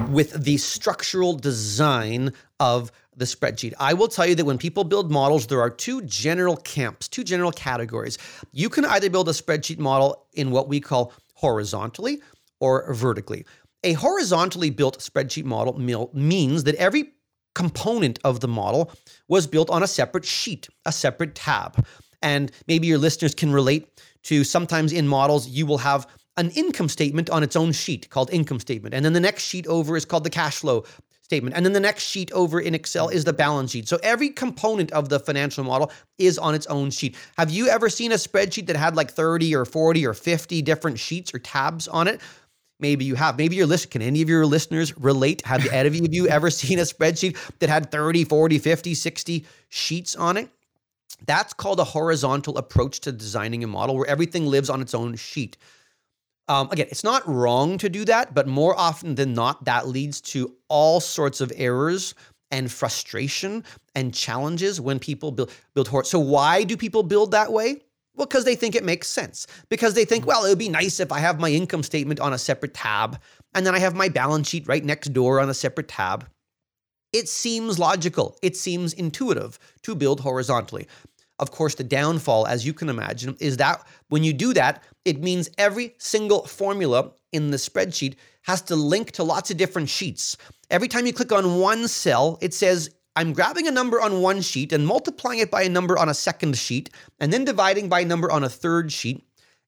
with 0.09 0.43
the 0.43 0.57
structural 0.57 1.33
design 1.33 2.33
of 2.59 2.91
the 3.15 3.25
spreadsheet. 3.25 3.73
I 3.79 3.93
will 3.93 4.07
tell 4.07 4.25
you 4.25 4.35
that 4.35 4.45
when 4.45 4.57
people 4.57 4.83
build 4.83 5.11
models, 5.11 5.47
there 5.47 5.61
are 5.61 5.69
two 5.69 6.01
general 6.03 6.57
camps, 6.57 7.07
two 7.07 7.23
general 7.23 7.51
categories. 7.51 8.17
You 8.51 8.69
can 8.69 8.85
either 8.85 9.09
build 9.09 9.29
a 9.29 9.33
spreadsheet 9.33 9.77
model 9.77 10.27
in 10.33 10.51
what 10.51 10.67
we 10.67 10.79
call 10.79 11.13
horizontally 11.35 12.21
or 12.59 12.91
vertically. 12.93 13.45
A 13.83 13.93
horizontally 13.93 14.69
built 14.69 14.99
spreadsheet 14.99 15.45
model 15.45 15.77
means 16.13 16.63
that 16.63 16.75
every 16.75 17.13
component 17.53 18.17
of 18.23 18.39
the 18.39 18.47
model 18.47 18.91
was 19.27 19.45
built 19.45 19.69
on 19.69 19.83
a 19.83 19.87
separate 19.87 20.25
sheet, 20.25 20.67
a 20.85 20.91
separate 20.91 21.35
tab. 21.35 21.85
And 22.21 22.51
maybe 22.67 22.87
your 22.87 22.97
listeners 22.97 23.35
can 23.35 23.51
relate 23.51 24.01
to 24.23 24.43
sometimes 24.43 24.93
in 24.93 25.07
models, 25.07 25.47
you 25.49 25.65
will 25.65 25.79
have 25.79 26.07
an 26.37 26.49
income 26.51 26.89
statement 26.89 27.29
on 27.29 27.43
its 27.43 27.55
own 27.55 27.71
sheet 27.71 28.09
called 28.09 28.31
income 28.31 28.59
statement. 28.59 28.95
And 28.95 29.05
then 29.05 29.13
the 29.13 29.19
next 29.19 29.43
sheet 29.43 29.67
over 29.67 29.95
is 29.95 30.05
called 30.05 30.23
the 30.23 30.29
cash 30.29 30.57
flow 30.57 30.83
statement. 31.21 31.55
And 31.55 31.65
then 31.65 31.73
the 31.73 31.79
next 31.79 32.03
sheet 32.03 32.31
over 32.31 32.59
in 32.59 32.75
Excel 32.75 33.09
is 33.09 33.23
the 33.23 33.33
balance 33.33 33.71
sheet. 33.71 33.87
So 33.87 33.97
every 34.03 34.29
component 34.29 34.91
of 34.91 35.09
the 35.09 35.19
financial 35.19 35.63
model 35.63 35.91
is 36.17 36.37
on 36.37 36.53
its 36.55 36.67
own 36.67 36.91
sheet. 36.91 37.15
Have 37.37 37.49
you 37.49 37.67
ever 37.67 37.89
seen 37.89 38.11
a 38.11 38.15
spreadsheet 38.15 38.67
that 38.67 38.75
had 38.75 38.95
like 38.95 39.11
30 39.11 39.55
or 39.55 39.65
40 39.65 40.05
or 40.05 40.13
50 40.13 40.61
different 40.61 40.99
sheets 40.99 41.33
or 41.33 41.39
tabs 41.39 41.87
on 41.87 42.07
it? 42.07 42.19
Maybe 42.79 43.05
you 43.05 43.15
have. 43.15 43.37
Maybe 43.37 43.55
your 43.55 43.65
list. 43.67 43.91
Can 43.91 44.01
any 44.01 44.21
of 44.21 44.29
your 44.29 44.45
listeners 44.45 44.95
relate? 44.97 45.41
Have 45.45 45.65
any 45.71 45.99
of 45.99 46.13
you 46.13 46.27
ever 46.27 46.49
seen 46.49 46.79
a 46.79 46.83
spreadsheet 46.83 47.37
that 47.59 47.69
had 47.69 47.91
30, 47.91 48.25
40, 48.25 48.59
50, 48.59 48.93
60 48.93 49.45
sheets 49.69 50.15
on 50.15 50.37
it? 50.37 50.49
That's 51.25 51.53
called 51.53 51.79
a 51.79 51.85
horizontal 51.85 52.57
approach 52.57 52.99
to 53.01 53.11
designing 53.11 53.63
a 53.63 53.67
model 53.67 53.95
where 53.95 54.07
everything 54.07 54.47
lives 54.47 54.69
on 54.69 54.81
its 54.81 54.93
own 54.93 55.15
sheet. 55.15 55.57
Um, 56.47 56.69
again, 56.71 56.87
it's 56.89 57.03
not 57.03 57.27
wrong 57.27 57.77
to 57.77 57.89
do 57.89 58.03
that, 58.05 58.33
but 58.33 58.47
more 58.47 58.77
often 58.77 59.15
than 59.15 59.33
not, 59.33 59.63
that 59.65 59.87
leads 59.87 60.19
to 60.21 60.53
all 60.67 60.99
sorts 60.99 61.39
of 61.39 61.51
errors 61.55 62.15
and 62.51 62.71
frustration 62.71 63.63
and 63.95 64.13
challenges 64.13 64.79
when 64.79 64.99
people 64.99 65.31
build 65.31 65.51
build 65.73 65.87
horse. 65.87 66.09
So 66.09 66.19
why 66.19 66.63
do 66.63 66.77
people 66.77 67.03
build 67.03 67.31
that 67.31 67.51
way? 67.51 67.81
Well, 68.15 68.27
because 68.27 68.45
they 68.45 68.55
think 68.55 68.75
it 68.75 68.83
makes 68.83 69.07
sense. 69.07 69.47
Because 69.69 69.95
they 69.95 70.05
think, 70.05 70.27
well, 70.27 70.45
it 70.45 70.49
would 70.49 70.59
be 70.59 70.69
nice 70.69 70.99
if 70.99 71.11
I 71.11 71.19
have 71.19 71.39
my 71.39 71.49
income 71.49 71.81
statement 71.81 72.19
on 72.19 72.33
a 72.33 72.37
separate 72.37 72.73
tab, 72.73 73.19
and 73.55 73.65
then 73.65 73.73
I 73.73 73.79
have 73.79 73.95
my 73.95 74.09
balance 74.09 74.47
sheet 74.47 74.67
right 74.67 74.83
next 74.83 75.13
door 75.13 75.39
on 75.39 75.49
a 75.49 75.53
separate 75.53 75.87
tab. 75.87 76.27
It 77.11 77.29
seems 77.29 77.79
logical. 77.79 78.37
It 78.41 78.57
seems 78.57 78.93
intuitive 78.93 79.57
to 79.83 79.95
build 79.95 80.19
horizontally. 80.19 80.87
Of 81.43 81.51
course, 81.51 81.75
the 81.75 81.83
downfall, 81.83 82.47
as 82.47 82.65
you 82.65 82.73
can 82.73 82.87
imagine, 82.87 83.35
is 83.41 83.57
that 83.57 83.85
when 84.07 84.23
you 84.23 84.31
do 84.31 84.53
that, 84.53 84.81
it 85.03 85.21
means 85.21 85.49
every 85.57 85.93
single 85.97 86.45
formula 86.45 87.11
in 87.33 87.51
the 87.51 87.57
spreadsheet 87.57 88.15
has 88.43 88.61
to 88.61 88.77
link 88.77 89.11
to 89.11 89.23
lots 89.25 89.51
of 89.51 89.57
different 89.57 89.89
sheets. 89.89 90.37
Every 90.69 90.87
time 90.87 91.05
you 91.05 91.11
click 91.11 91.33
on 91.33 91.59
one 91.59 91.89
cell, 91.89 92.37
it 92.39 92.53
says, 92.53 92.95
I'm 93.17 93.33
grabbing 93.33 93.67
a 93.67 93.71
number 93.71 93.99
on 93.99 94.21
one 94.21 94.41
sheet 94.41 94.71
and 94.71 94.87
multiplying 94.87 95.39
it 95.39 95.51
by 95.51 95.63
a 95.63 95.69
number 95.77 95.97
on 95.97 96.07
a 96.07 96.13
second 96.13 96.57
sheet, 96.57 96.89
and 97.19 97.33
then 97.33 97.43
dividing 97.43 97.89
by 97.89 97.99
a 97.99 98.05
number 98.05 98.31
on 98.31 98.45
a 98.45 98.55
third 98.63 98.89
sheet. 98.93 99.21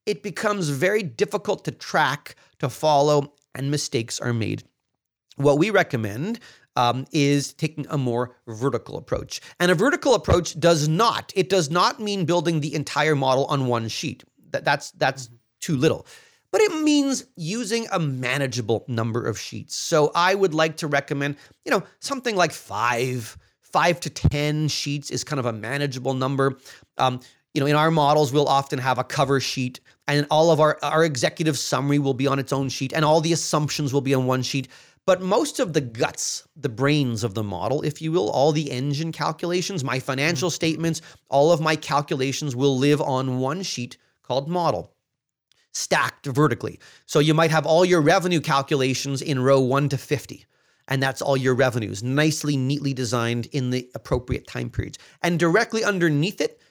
It 0.05 0.23
becomes 0.23 0.69
very 0.69 1.03
difficult 1.03 1.65
to 1.65 1.71
track, 1.71 2.35
to 2.59 2.69
follow, 2.69 3.33
and 3.53 3.69
mistakes 3.69 4.21
are 4.21 4.33
made. 4.33 4.63
what 5.35 5.57
we 5.57 5.69
recommend 5.69 6.39
um, 6.75 7.05
is 7.11 7.53
taking 7.53 7.85
a 7.89 7.97
more 7.97 8.35
vertical 8.47 8.97
approach. 8.97 9.41
And 9.59 9.71
a 9.71 9.75
vertical 9.75 10.15
approach 10.15 10.59
does 10.59 10.87
not, 10.87 11.31
it 11.35 11.49
does 11.49 11.69
not 11.69 11.99
mean 11.99 12.25
building 12.25 12.59
the 12.59 12.75
entire 12.75 13.15
model 13.15 13.45
on 13.45 13.67
one 13.67 13.87
sheet. 13.87 14.23
That, 14.51 14.65
that's 14.65 14.91
that's 14.91 15.29
too 15.59 15.75
little. 15.75 16.05
But 16.51 16.61
it 16.61 16.83
means 16.83 17.25
using 17.35 17.85
a 17.91 17.99
manageable 17.99 18.85
number 18.87 19.25
of 19.25 19.37
sheets. 19.37 19.75
So 19.75 20.11
I 20.15 20.35
would 20.35 20.53
like 20.53 20.77
to 20.77 20.87
recommend, 20.87 21.35
you 21.65 21.71
know, 21.71 21.83
something 21.99 22.35
like 22.35 22.53
five, 22.53 23.37
five 23.59 23.99
to 24.01 24.09
10 24.09 24.69
sheets 24.69 25.11
is 25.11 25.25
kind 25.25 25.39
of 25.39 25.45
a 25.45 25.51
manageable 25.51 26.13
number. 26.13 26.57
Um, 26.97 27.19
you 27.53 27.59
know, 27.59 27.67
in 27.67 27.75
our 27.75 27.91
models, 27.91 28.31
we'll 28.31 28.47
often 28.47 28.79
have 28.79 28.97
a 28.99 29.03
cover 29.03 29.41
sheet 29.41 29.81
and 30.07 30.27
all 30.29 30.51
of 30.51 30.59
our, 30.59 30.77
our 30.81 31.03
executive 31.03 31.57
summary 31.57 31.99
will 31.99 32.13
be 32.13 32.27
on 32.27 32.39
its 32.39 32.53
own 32.53 32.69
sheet 32.69 32.93
and 32.93 33.03
all 33.03 33.21
the 33.21 33.33
assumptions 33.33 33.93
will 33.93 34.01
be 34.01 34.13
on 34.13 34.25
one 34.25 34.41
sheet. 34.41 34.67
But 35.05 35.21
most 35.21 35.59
of 35.59 35.73
the 35.73 35.81
guts, 35.81 36.47
the 36.55 36.69
brains 36.69 37.23
of 37.23 37.35
the 37.35 37.43
model, 37.43 37.83
if 37.83 38.01
you 38.01 38.11
will, 38.11 38.29
all 38.29 38.51
the 38.51 38.71
engine 38.71 39.11
calculations, 39.11 39.83
my 39.83 39.99
financial 39.99 40.49
mm. 40.49 40.53
statements, 40.53 41.01
all 41.29 41.51
of 41.51 41.61
my 41.61 41.75
calculations 41.75 42.55
will 42.55 42.77
live 42.77 43.01
on 43.01 43.39
one 43.39 43.61
sheet 43.61 43.97
called 44.23 44.49
model, 44.49 44.95
stacked 45.71 46.25
vertically. 46.25 46.79
So 47.05 47.19
you 47.19 47.35
might 47.35 47.51
have 47.51 47.67
all 47.67 47.85
your 47.85 48.01
revenue 48.01 48.41
calculations 48.41 49.21
in 49.21 49.39
row 49.39 49.59
1 49.59 49.89
to 49.89 49.97
50 49.97 50.45
and 50.87 51.01
that's 51.01 51.21
all 51.21 51.37
your 51.37 51.55
revenues, 51.55 52.03
nicely, 52.03 52.57
neatly 52.57 52.93
designed 52.93 53.47
in 53.47 53.69
the 53.71 53.89
appropriate 53.95 54.47
time 54.47 54.69
periods. 54.69 54.99
And 55.21 55.39
directly 55.39 55.83
underneath 55.83 56.41
it, 56.41 56.61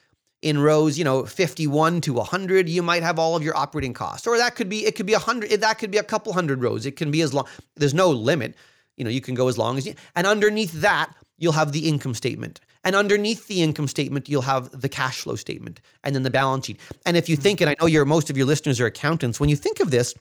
in 0.44 0.59
rows, 0.59 0.98
you 0.98 1.04
know, 1.04 1.24
51 1.24 2.02
to 2.02 2.12
100, 2.12 2.68
you 2.68 2.83
might 2.83 3.02
have 3.02 3.18
all 3.18 3.35
of 3.35 3.42
your 3.42 3.57
operating 3.57 3.94
costs. 3.94 4.26
Or 4.26 4.37
that 4.37 4.54
could 4.54 4.68
be, 4.68 4.85
it 4.85 4.94
could 4.94 5.07
be 5.07 5.14
a 5.14 5.18
100, 5.18 5.50
eh, 5.50 5.57
that 5.57 5.78
could 5.78 5.90
be 5.90 5.96
a 5.96 6.02
couple 6.02 6.35
hundred 6.35 6.62
rows. 6.62 6.85
It 6.85 6.96
can 6.96 7.11
be 7.11 7.22
as 7.22 7.33
long, 7.33 7.46
there's 7.76 7.94
no 7.94 8.11
limit. 8.11 8.54
You 8.96 9.04
know, 9.04 9.11
you 9.11 9.22
can 9.22 9.35
go 9.35 9.48
as 9.48 9.57
long 9.57 9.78
as 9.78 9.87
you, 9.87 9.94
and 10.14 10.26
underneath 10.26 10.72
that, 10.83 11.12
you'll 11.38 11.54
have 11.54 11.72
the 11.72 11.88
income 11.88 12.14
statement. 12.14 12.61
And 12.85 12.94
underneath 12.94 13.48
the 13.48 13.62
income 13.62 13.88
statement, 13.88 14.28
you'll 14.28 14.42
have 14.42 14.70
the 14.78 14.88
cash 14.88 15.22
flow 15.22 15.35
statement 15.35 15.80
and 16.04 16.14
then 16.14 16.24
the 16.24 16.30
balance 16.30 16.66
sheet. 16.66 16.78
And 17.07 17.16
if 17.16 17.26
you 17.26 17.37
think, 17.37 17.62
and 17.62 17.70
I 17.70 17.76
know 17.80 17.87
your 17.87 18.04
most 18.04 18.28
of 18.28 18.37
your 18.37 18.46
listeners 18.46 18.78
are 18.80 18.87
accountants, 18.87 19.40
when 19.40 19.48
you 19.48 19.57
think 19.57 19.80
of 19.80 19.90
this, 19.90 20.14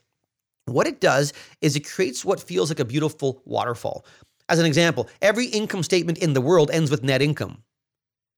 what 0.66 0.88
it 0.88 1.02
does 1.02 1.34
is 1.60 1.76
it 1.76 1.82
creates 1.82 2.24
what 2.24 2.40
feels 2.40 2.70
like 2.70 2.80
a 2.80 2.86
beautiful 2.86 3.42
waterfall. 3.44 4.06
As 4.48 4.60
an 4.60 4.66
example, 4.66 5.10
every 5.22 5.48
income 5.48 5.84
statement 5.84 6.18
in 6.20 6.32
the 6.32 6.40
world 6.40 6.72
ends 6.72 6.90
with 6.90 7.04
net 7.04 7.22
income. 7.22 7.62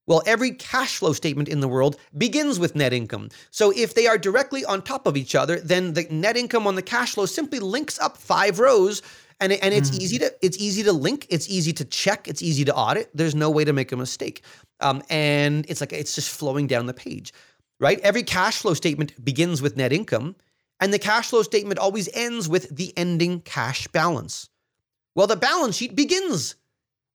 Well, 0.07 0.21
every 0.27 0.51
cash 0.51 0.97
flow 0.97 1.13
statement 1.13 1.49
in 1.49 1.61
the 1.61 1.67
world 1.67 1.97
begins 2.17 2.59
with 2.59 2.75
net 2.75 2.93
income. 2.93 3.29
So 3.49 3.71
if 3.75 3.95
they 3.95 4.05
are 4.05 4.17
directly 4.17 4.63
on 4.63 4.81
top 4.81 5.07
of 5.07 5.17
each 5.17 5.33
other, 5.33 5.59
then 5.59 5.93
the 5.93 6.05
net 6.11 6.37
income 6.37 6.67
on 6.67 6.75
the 6.75 6.83
cash 6.83 7.15
flow 7.15 7.25
simply 7.25 7.59
links 7.59 7.97
up 7.99 8.17
five 8.17 8.59
rows 8.59 9.01
and, 9.39 9.51
and 9.51 9.73
it's 9.73 9.91
mm. 9.91 9.99
easy 9.99 10.17
to 10.19 10.33
it's 10.41 10.57
easy 10.57 10.83
to 10.83 10.93
link, 10.93 11.27
it's 11.29 11.49
easy 11.49 11.73
to 11.73 11.85
check, 11.85 12.27
it's 12.27 12.41
easy 12.41 12.63
to 12.65 12.73
audit. 12.73 13.09
There's 13.13 13.35
no 13.35 13.49
way 13.49 13.65
to 13.65 13.73
make 13.73 13.91
a 13.91 13.97
mistake. 13.97 14.43
Um, 14.79 15.01
and 15.09 15.65
it's 15.69 15.81
like 15.81 15.93
it's 15.93 16.15
just 16.15 16.29
flowing 16.29 16.67
down 16.67 16.85
the 16.85 16.93
page, 16.93 17.33
right? 17.79 17.99
Every 17.99 18.23
cash 18.23 18.59
flow 18.59 18.73
statement 18.73 19.23
begins 19.23 19.61
with 19.61 19.75
net 19.75 19.91
income, 19.91 20.35
and 20.79 20.93
the 20.93 20.99
cash 20.99 21.29
flow 21.29 21.41
statement 21.43 21.79
always 21.79 22.09
ends 22.13 22.47
with 22.47 22.73
the 22.75 22.93
ending 22.97 23.41
cash 23.41 23.87
balance. 23.87 24.49
Well, 25.15 25.27
the 25.27 25.35
balance 25.35 25.77
sheet 25.77 25.95
begins 25.95 26.55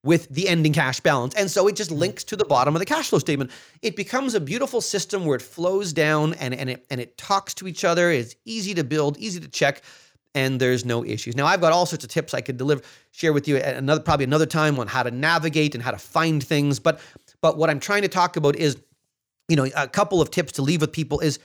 with 0.03 0.29
the 0.29 0.49
ending 0.49 0.73
cash 0.73 1.01
balance. 1.01 1.35
And 1.35 1.51
so 1.51 1.69
it 1.69 1.77
just 1.77 1.91
mm-hmm. 1.91 2.01
links 2.01 2.25
to 2.25 2.37
the 2.37 2.45
bottom 2.45 2.75
of 2.75 2.81
the 2.81 2.87
cash 2.87 3.11
flow 3.11 3.19
statement. 3.19 3.51
It 3.83 3.97
becomes 3.97 4.35
a 4.35 4.41
beautiful 4.41 4.81
system 4.81 5.27
where 5.27 5.37
it 5.37 5.43
flows 5.43 5.93
down 5.93 6.35
and, 6.35 6.55
and, 6.55 6.71
it, 6.71 6.87
and 6.91 7.01
it 7.01 7.19
talks 7.19 7.55
to 7.55 7.69
each 7.69 7.85
other. 7.85 8.11
It's 8.11 8.35
easy 8.45 8.75
to 8.75 8.85
build, 8.85 9.19
easy 9.19 9.41
to 9.41 9.49
check, 9.49 9.83
and 10.35 10.61
there's 10.61 10.85
no 10.85 11.05
issues. 11.05 11.37
Now, 11.37 11.47
I've 11.47 11.61
got 11.61 11.73
all 11.73 11.87
sorts 11.87 12.05
of 12.05 12.11
tips 12.11 12.35
I 12.35 12.41
could 12.41 12.57
deliver, 12.57 12.83
share 13.11 13.33
with 13.33 13.49
you 13.49 13.57
at 13.57 13.77
another, 13.77 14.01
probably 14.01 14.25
another 14.25 14.47
time 14.47 14.79
on 14.79 14.87
how 14.87 15.03
to 15.03 15.11
navigate 15.11 15.75
and 15.75 15.83
how 15.83 15.91
to 15.91 15.99
find 15.99 16.43
things. 16.43 16.79
But, 16.79 17.01
but 17.41 17.59
what 17.59 17.69
I'm 17.69 17.81
trying 17.81 18.03
to 18.03 18.09
talk 18.09 18.37
about 18.37 18.57
is, 18.57 18.77
you 19.49 19.57
know, 19.57 19.69
a 19.77 19.89
couple 19.89 20.23
of 20.23 20.31
tips 20.31 20.53
to 20.53 20.63
leave 20.63 20.81
with 20.81 20.93
people 20.93 21.21
is 21.21 21.41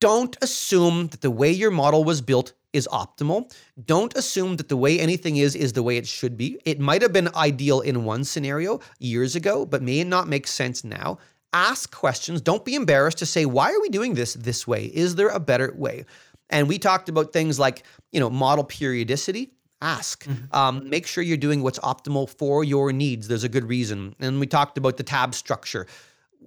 don't 0.00 0.36
assume 0.42 1.08
that 1.08 1.20
the 1.20 1.30
way 1.30 1.50
your 1.50 1.70
model 1.70 2.02
was 2.02 2.20
built 2.22 2.54
is 2.72 2.88
optimal. 2.92 3.52
Don't 3.84 4.14
assume 4.16 4.56
that 4.56 4.68
the 4.68 4.76
way 4.76 5.00
anything 5.00 5.36
is 5.36 5.54
is 5.54 5.72
the 5.72 5.82
way 5.82 5.96
it 5.96 6.06
should 6.06 6.36
be. 6.36 6.58
It 6.64 6.80
might 6.80 7.02
have 7.02 7.12
been 7.12 7.28
ideal 7.34 7.80
in 7.80 8.04
one 8.04 8.24
scenario 8.24 8.80
years 8.98 9.36
ago, 9.36 9.64
but 9.64 9.82
may 9.82 10.04
not 10.04 10.28
make 10.28 10.46
sense 10.46 10.84
now. 10.84 11.18
Ask 11.52 11.94
questions. 11.94 12.40
Don't 12.42 12.64
be 12.64 12.74
embarrassed 12.74 13.18
to 13.18 13.26
say, 13.26 13.46
why 13.46 13.72
are 13.72 13.80
we 13.80 13.88
doing 13.88 14.14
this 14.14 14.34
this 14.34 14.66
way? 14.66 14.84
Is 14.84 15.14
there 15.14 15.28
a 15.28 15.40
better 15.40 15.72
way? 15.76 16.04
And 16.50 16.68
we 16.68 16.78
talked 16.78 17.08
about 17.08 17.32
things 17.32 17.58
like, 17.58 17.84
you 18.12 18.20
know, 18.20 18.30
model 18.30 18.64
periodicity. 18.64 19.52
Ask. 19.80 20.24
Mm-hmm. 20.24 20.54
Um, 20.54 20.90
make 20.90 21.06
sure 21.06 21.22
you're 21.22 21.36
doing 21.36 21.62
what's 21.62 21.78
optimal 21.78 22.28
for 22.28 22.64
your 22.64 22.92
needs. 22.92 23.28
There's 23.28 23.44
a 23.44 23.48
good 23.48 23.68
reason. 23.68 24.14
And 24.18 24.40
we 24.40 24.46
talked 24.46 24.76
about 24.76 24.96
the 24.96 25.02
tab 25.02 25.34
structure. 25.34 25.86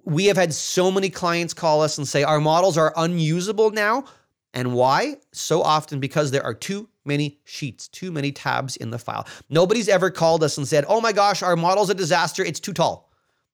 We 0.04 0.26
have 0.26 0.38
had 0.38 0.54
so 0.54 0.92
many 0.92 1.10
clients 1.10 1.54
call 1.54 1.82
us 1.82 1.98
and 1.98 2.08
say, 2.08 2.24
our 2.24 2.40
models 2.40 2.78
are 2.78 2.94
unusable 2.98 3.72
now 3.72 4.06
and 4.54 4.74
why? 4.74 5.18
So 5.32 5.62
often 5.62 6.00
because 6.00 6.32
there 6.32 6.44
are 6.44 6.54
too 6.54 6.90
many 7.06 7.40
sheets, 7.46 7.88
too 7.88 8.12
many 8.12 8.32
tabs 8.32 8.76
in 8.76 8.92
the 8.92 9.00
file. 9.00 9.28
Nobody's 9.50 9.90
ever 9.90 10.10
called 10.10 10.44
us 10.44 10.58
and 10.58 10.68
said, 10.68 10.86
oh 10.88 11.02
my 11.02 11.12
gosh, 11.12 11.42
our 11.42 11.56
model's 11.56 11.90
a 11.90 11.96
disaster, 11.96 12.44
it's 12.44 12.60
too 12.60 12.74
tall. 12.74 13.12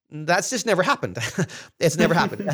That's 0.10 0.50
just 0.50 0.66
never 0.66 0.84
happened. 0.84 1.18
it's 1.80 1.98
never 1.98 2.14
happened, 2.14 2.50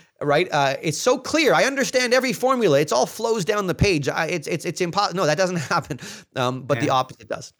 right? 0.22 0.48
Uh, 0.50 0.76
it's 0.80 0.98
so 0.98 1.18
clear. 1.18 1.52
I 1.52 1.64
understand 1.64 2.14
every 2.14 2.32
formula. 2.32 2.80
It's 2.80 2.92
all 2.92 3.04
flows 3.04 3.44
down 3.44 3.66
the 3.66 3.74
page. 3.74 4.08
I, 4.08 4.26
it's 4.26 4.46
it's 4.46 4.64
it's 4.64 4.80
impossible. 4.80 5.18
No, 5.18 5.26
that 5.26 5.36
doesn't 5.36 5.56
happen. 5.74 6.00
Um, 6.34 6.62
but 6.62 6.78
yeah. 6.78 6.84
the 6.84 6.90
opposite 6.90 7.28
does. 7.28 7.52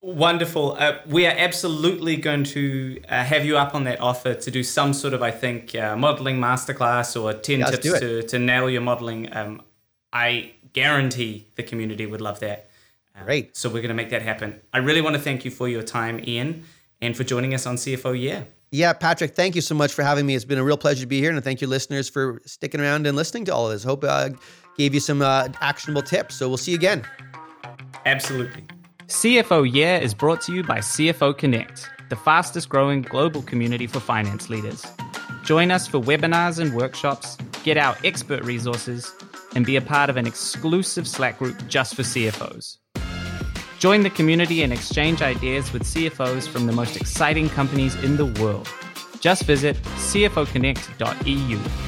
Wonderful. 0.00 0.76
Uh, 0.78 0.98
we 1.06 1.26
are 1.26 1.34
absolutely 1.36 2.16
going 2.16 2.44
to 2.44 3.00
uh, 3.08 3.24
have 3.24 3.44
you 3.44 3.56
up 3.56 3.74
on 3.74 3.84
that 3.84 4.00
offer 4.00 4.34
to 4.34 4.50
do 4.50 4.62
some 4.62 4.92
sort 4.92 5.12
of, 5.12 5.22
I 5.22 5.32
think, 5.32 5.74
uh, 5.74 5.96
modeling 5.96 6.38
masterclass 6.38 7.20
or 7.20 7.32
10 7.32 7.58
yeah, 7.58 7.66
tips 7.66 7.98
to, 7.98 8.22
to 8.22 8.38
nail 8.38 8.70
your 8.70 8.80
modeling. 8.80 9.34
Um, 9.36 9.60
I 10.12 10.52
guarantee 10.72 11.46
the 11.56 11.62
community 11.62 12.06
would 12.06 12.20
love 12.20 12.40
that. 12.40 12.70
Uh, 13.16 13.24
Great. 13.24 13.56
So 13.56 13.68
we're 13.68 13.82
going 13.82 13.88
to 13.88 13.94
make 13.94 14.10
that 14.10 14.22
happen. 14.22 14.60
I 14.72 14.78
really 14.78 15.00
want 15.00 15.16
to 15.16 15.22
thank 15.22 15.44
you 15.44 15.50
for 15.50 15.68
your 15.68 15.82
time, 15.82 16.20
Ian, 16.26 16.64
and 17.00 17.16
for 17.16 17.24
joining 17.24 17.54
us 17.54 17.66
on 17.66 17.76
CFO 17.76 18.20
Yeah. 18.20 18.44
Yeah, 18.70 18.92
Patrick, 18.92 19.34
thank 19.34 19.54
you 19.54 19.62
so 19.62 19.74
much 19.74 19.94
for 19.94 20.02
having 20.02 20.26
me. 20.26 20.34
It's 20.34 20.44
been 20.44 20.58
a 20.58 20.64
real 20.64 20.76
pleasure 20.76 21.00
to 21.00 21.06
be 21.06 21.20
here, 21.20 21.30
and 21.30 21.42
thank 21.42 21.62
you, 21.62 21.66
listeners, 21.66 22.10
for 22.10 22.42
sticking 22.44 22.82
around 22.82 23.06
and 23.06 23.16
listening 23.16 23.46
to 23.46 23.54
all 23.54 23.64
of 23.64 23.72
this. 23.72 23.82
Hope 23.82 24.04
I 24.04 24.06
uh, 24.06 24.28
gave 24.76 24.92
you 24.92 25.00
some 25.00 25.22
uh, 25.22 25.48
actionable 25.62 26.02
tips. 26.02 26.36
So 26.36 26.48
we'll 26.48 26.58
see 26.58 26.72
you 26.72 26.76
again. 26.76 27.02
Absolutely. 28.04 28.66
CFO 29.06 29.66
Yeah 29.72 29.98
is 29.98 30.12
brought 30.12 30.42
to 30.42 30.52
you 30.52 30.62
by 30.62 30.78
CFO 30.78 31.36
Connect, 31.36 31.88
the 32.10 32.16
fastest 32.16 32.68
growing 32.68 33.00
global 33.00 33.40
community 33.40 33.86
for 33.86 34.00
finance 34.00 34.50
leaders. 34.50 34.84
Join 35.44 35.70
us 35.70 35.86
for 35.86 35.98
webinars 35.98 36.58
and 36.58 36.74
workshops, 36.74 37.38
get 37.64 37.78
our 37.78 37.96
expert 38.04 38.44
resources, 38.44 39.14
and 39.54 39.64
be 39.64 39.76
a 39.76 39.80
part 39.80 40.10
of 40.10 40.16
an 40.16 40.26
exclusive 40.26 41.06
Slack 41.06 41.38
group 41.38 41.56
just 41.68 41.94
for 41.94 42.02
CFOs. 42.02 42.78
Join 43.78 44.02
the 44.02 44.10
community 44.10 44.62
and 44.62 44.72
exchange 44.72 45.22
ideas 45.22 45.72
with 45.72 45.84
CFOs 45.84 46.48
from 46.48 46.66
the 46.66 46.72
most 46.72 46.96
exciting 46.96 47.48
companies 47.48 47.94
in 48.02 48.16
the 48.16 48.26
world. 48.42 48.68
Just 49.20 49.44
visit 49.44 49.76
cfoconnect.eu. 49.76 51.87